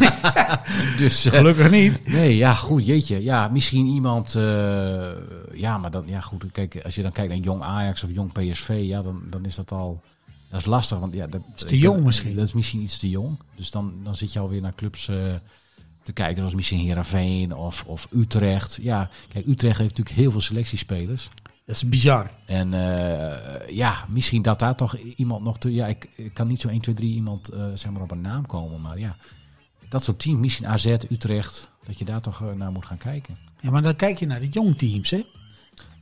[1.02, 2.06] dus, Gelukkig niet.
[2.06, 3.22] nee, ja, goed, jeetje.
[3.22, 4.32] Ja, misschien iemand...
[5.52, 6.44] ja, maar dan, ja, goed.
[6.52, 9.54] Kijk, als je dan kijkt naar jong Ajax of jong PSV, ja, dan, dan is
[9.54, 10.00] dat al...
[10.52, 11.26] Dat is lastig, want ja...
[11.26, 12.34] Dat Is te jong misschien.
[12.34, 13.38] Dat is misschien iets te jong.
[13.56, 15.16] Dus dan, dan zit je alweer naar clubs eh,
[16.02, 18.78] te kijken, zoals misschien Heerenveen of, of Utrecht.
[18.82, 21.28] Ja, kijk, Utrecht heeft natuurlijk heel veel selectiespelers.
[21.66, 22.30] Dat is bizar.
[22.46, 25.72] En eh, ja, misschien dat daar toch iemand nog te...
[25.72, 28.20] Ja, ik, ik kan niet zo 1, 2, 3 iemand eh, zeg maar op een
[28.20, 28.80] naam komen.
[28.80, 29.16] Maar ja,
[29.88, 33.38] dat soort teams, misschien AZ, Utrecht, dat je daar toch naar moet gaan kijken.
[33.60, 35.24] Ja, maar dan kijk je naar de jong teams, hè.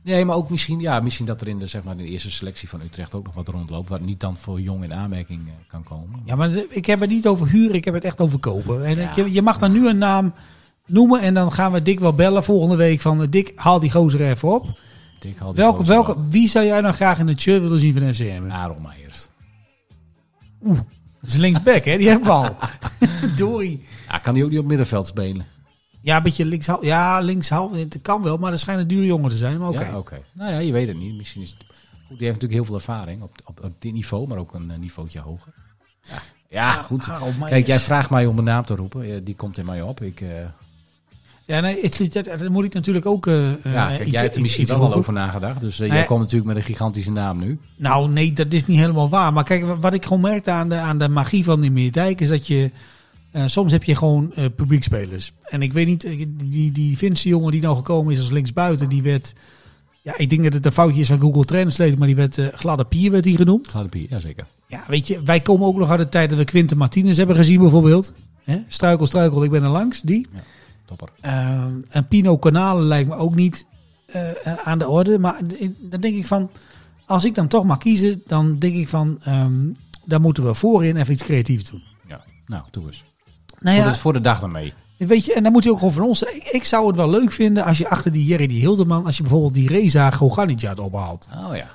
[0.03, 2.31] Nee, maar ook misschien, ja, misschien dat er in de, zeg maar, in de eerste
[2.31, 3.89] selectie van Utrecht ook nog wat rondloopt.
[3.89, 6.19] Wat niet dan voor jong in aanmerking eh, kan komen.
[6.25, 8.85] Ja, maar ik heb het niet over huren, ik heb het echt over kopen.
[8.85, 9.11] En Ja.
[9.15, 10.33] je, je mag dan nu een naam
[10.85, 13.21] noemen en dan gaan we Dick wel bellen volgende week van...
[13.21, 14.79] eh, Dick, haal die gozer er even op.
[15.19, 16.25] Dick haalt die Welke, welke, wel.
[16.29, 18.41] wie zou jij nou graag in het shirt willen zien van FCM?
[18.49, 19.29] Aaron Meijers.
[21.21, 21.97] Dat is linksback, hè?
[21.97, 22.55] Die hebben we al.
[23.21, 23.85] Verdorie.
[24.07, 25.45] Ja, kan die ook niet op middenveld spelen?
[26.01, 26.83] Ja, een beetje linkshalf.
[26.83, 27.71] Ja, linkshalf.
[27.75, 29.59] Het kan wel, maar er schijnt een dure jongen te zijn.
[29.59, 29.85] Maar oké.
[29.85, 30.21] Ja, oké.
[30.33, 31.15] Nou ja, je weet het niet.
[31.15, 31.59] Misschien is het...
[32.07, 34.71] Goed, die heeft natuurlijk heel veel ervaring op, op, op dit niveau, maar ook een
[34.71, 35.53] eh, niveautje hoger.
[36.09, 36.15] Ja,
[36.49, 37.05] ja goed.
[37.05, 37.49] Harold Meijers.
[37.51, 39.23] Kijk, jij vraagt mij om een naam te roepen.
[39.23, 40.01] Die komt in mij op.
[40.01, 40.27] Ik, eh,
[41.45, 43.27] Ja, nee, het, het- moet ik natuurlijk ook.
[43.27, 45.61] eh, ja, kijk, iets- jij hebt er misschien wel al over nagedacht.
[45.61, 45.89] Dus Nee.
[45.91, 47.59] jij komt natuurlijk met een gigantische naam nu.
[47.77, 49.33] Nou, nee, dat is niet helemaal waar.
[49.33, 52.29] Maar kijk, wat ik gewoon merkte aan de, aan de magie van die Meerdijk is
[52.29, 52.71] dat je.
[53.31, 55.33] Eh, soms heb je gewoon eh publiekspelers.
[55.43, 58.89] En ik weet niet, eh, die, die Finse jongen die nou gekomen is als linksbuiten,
[58.89, 59.33] die werd.
[60.01, 62.47] Ja, ik denk dat het een foutje is van Google Translate, maar die werd eh,
[62.47, 63.67] gladde pier werd die genoemd.
[63.67, 64.47] Gladde ja zeker.
[64.67, 67.35] Ja, weet je, wij komen ook nog uit de tijd dat we Quinten Martinez hebben
[67.35, 68.13] gezien bijvoorbeeld.
[68.43, 68.57] Hè?
[68.67, 70.27] Struikel, struikel, ik ben er langs, die.
[70.85, 71.09] Topper.
[71.19, 73.65] Eh, en Pino Canale lijkt me ook niet
[74.63, 75.19] aan de orde.
[75.19, 75.41] Maar
[75.79, 76.49] dan denk ik van,
[77.05, 79.69] als ik dan toch mag kiezen, dan denk ik van, ehm
[80.05, 81.83] dan moeten we voorin even iets creatiefs doen.
[82.07, 82.23] Ja.
[82.45, 83.03] Nou, doe eens.
[83.61, 84.73] Nou voor, ja, de, voor de dag dan mee.
[84.97, 86.23] weet je, en dan moet je ook gewoon van ons.
[86.23, 89.17] Ik, ik zou het wel leuk vinden als je achter die Jerry die Hildeman, als
[89.17, 91.27] je bijvoorbeeld die Reza Goganidjad ophaalt.
[91.47, 91.67] Oh ja.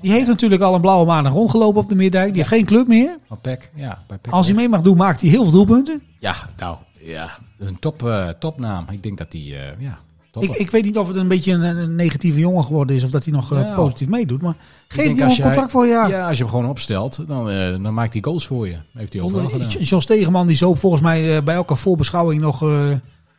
[0.00, 2.26] Die heeft natuurlijk al een blauwe maandag rondgelopen op de Middijk.
[2.26, 3.18] Die heeft geen club meer.
[3.28, 3.70] Van Peck.
[3.74, 4.32] Ja, bij Peck.
[4.32, 6.02] Als hij mee mag doen, maakt hij heel veel doelpunten.
[6.18, 7.38] Ja, nou, ja.
[7.58, 8.84] Een top, eh, topnaam.
[8.90, 9.98] Ik denk dat die, eh, ja,
[10.40, 13.04] Ik, ik weet niet of het een beetje een, een negatieve jongen geworden is.
[13.04, 13.74] Of dat hij nog eh, Ja.
[13.74, 14.42] positief meedoet.
[14.42, 14.54] Maar
[14.88, 16.08] geef die jongen een contract voor jaar.
[16.08, 18.76] Ja, als je hem gewoon opstelt, dan, eh, dan maakt hij goals voor je.
[18.92, 19.68] Heeft hij ook wel gedaan.
[19.68, 22.58] John Stegeman die zoop volgens mij eh, bij elke voorbeschouwing nog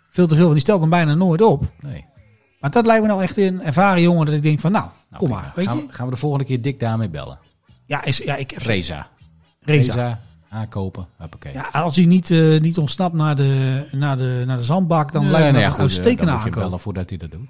[0.10, 1.64] veel te veel, want die stelt hem bijna nooit op.
[1.80, 2.06] Nee.
[2.60, 5.24] Maar dat lijkt me nou echt een ervaren jongen dat ik denk van, nou, Nou,
[5.24, 5.52] kom maar.
[5.56, 5.86] Weet gaan, je?
[5.88, 7.40] we, gaan we de volgende keer dik daarmee bellen.
[7.86, 9.08] Ja, is, ja ik heb Reza.
[9.62, 10.20] Reza.
[10.54, 11.08] Aankopen.
[11.18, 11.54] Hoppakee.
[11.54, 15.22] Ja, als hij niet, eh, niet ontsnapt naar de, naar, de, naar de zandbak, dan
[15.22, 16.64] Nee, lijkt me nee, dat ja, goed, eh, uitstekende dan aankoop.
[16.64, 17.48] bellen voordat hij dat doet.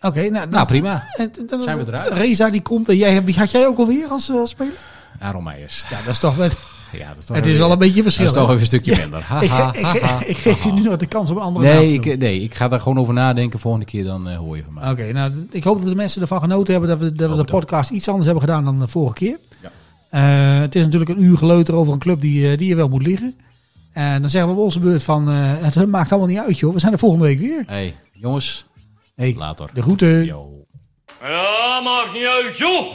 [0.00, 1.04] Oké, nou, Nou, prima.
[1.16, 2.12] eh, dan- Zijn we eruit?
[2.12, 2.88] Reza die komt.
[2.88, 4.72] En jij, wie had jij ook alweer als speler?
[5.18, 5.84] Aaron Meijers.
[5.90, 6.48] Ja, dat is toch wel,
[6.92, 8.26] Ja, dat is toch het is wel een beetje dat verschil.
[8.26, 9.22] is toch even een stukje minder.
[9.22, 10.24] Ha, ik, ha, ik, ha, ge- ha.
[10.24, 12.40] ik geef je nu nog de kans om een andere naam Nee te ik, nee,
[12.42, 13.58] ik ga daar gewoon over nadenken.
[13.60, 14.90] Volgende keer dan hoor je van mij.
[14.90, 17.44] Oké, nou, ik hoop dat de mensen ervan genoten hebben dat we, dat we de
[17.44, 19.38] podcast iets anders hebben gedaan dan de vorige keer.
[19.62, 19.70] Ja.
[20.10, 22.88] Eh, het is natuurlijk een uur geleuter over een club die, eh, die je wel
[22.88, 23.36] moet liggen.
[23.92, 26.72] En dan zeggen we op onze beurt van, eh, het maakt allemaal niet uit joh,
[26.72, 27.62] we zijn er volgende week weer.
[27.66, 28.66] Hey, jongens,
[29.14, 29.70] Hey, later.
[29.74, 30.24] de groeten.
[30.24, 30.66] Yo.
[31.20, 32.86] Ja, maakt niet uit, joh.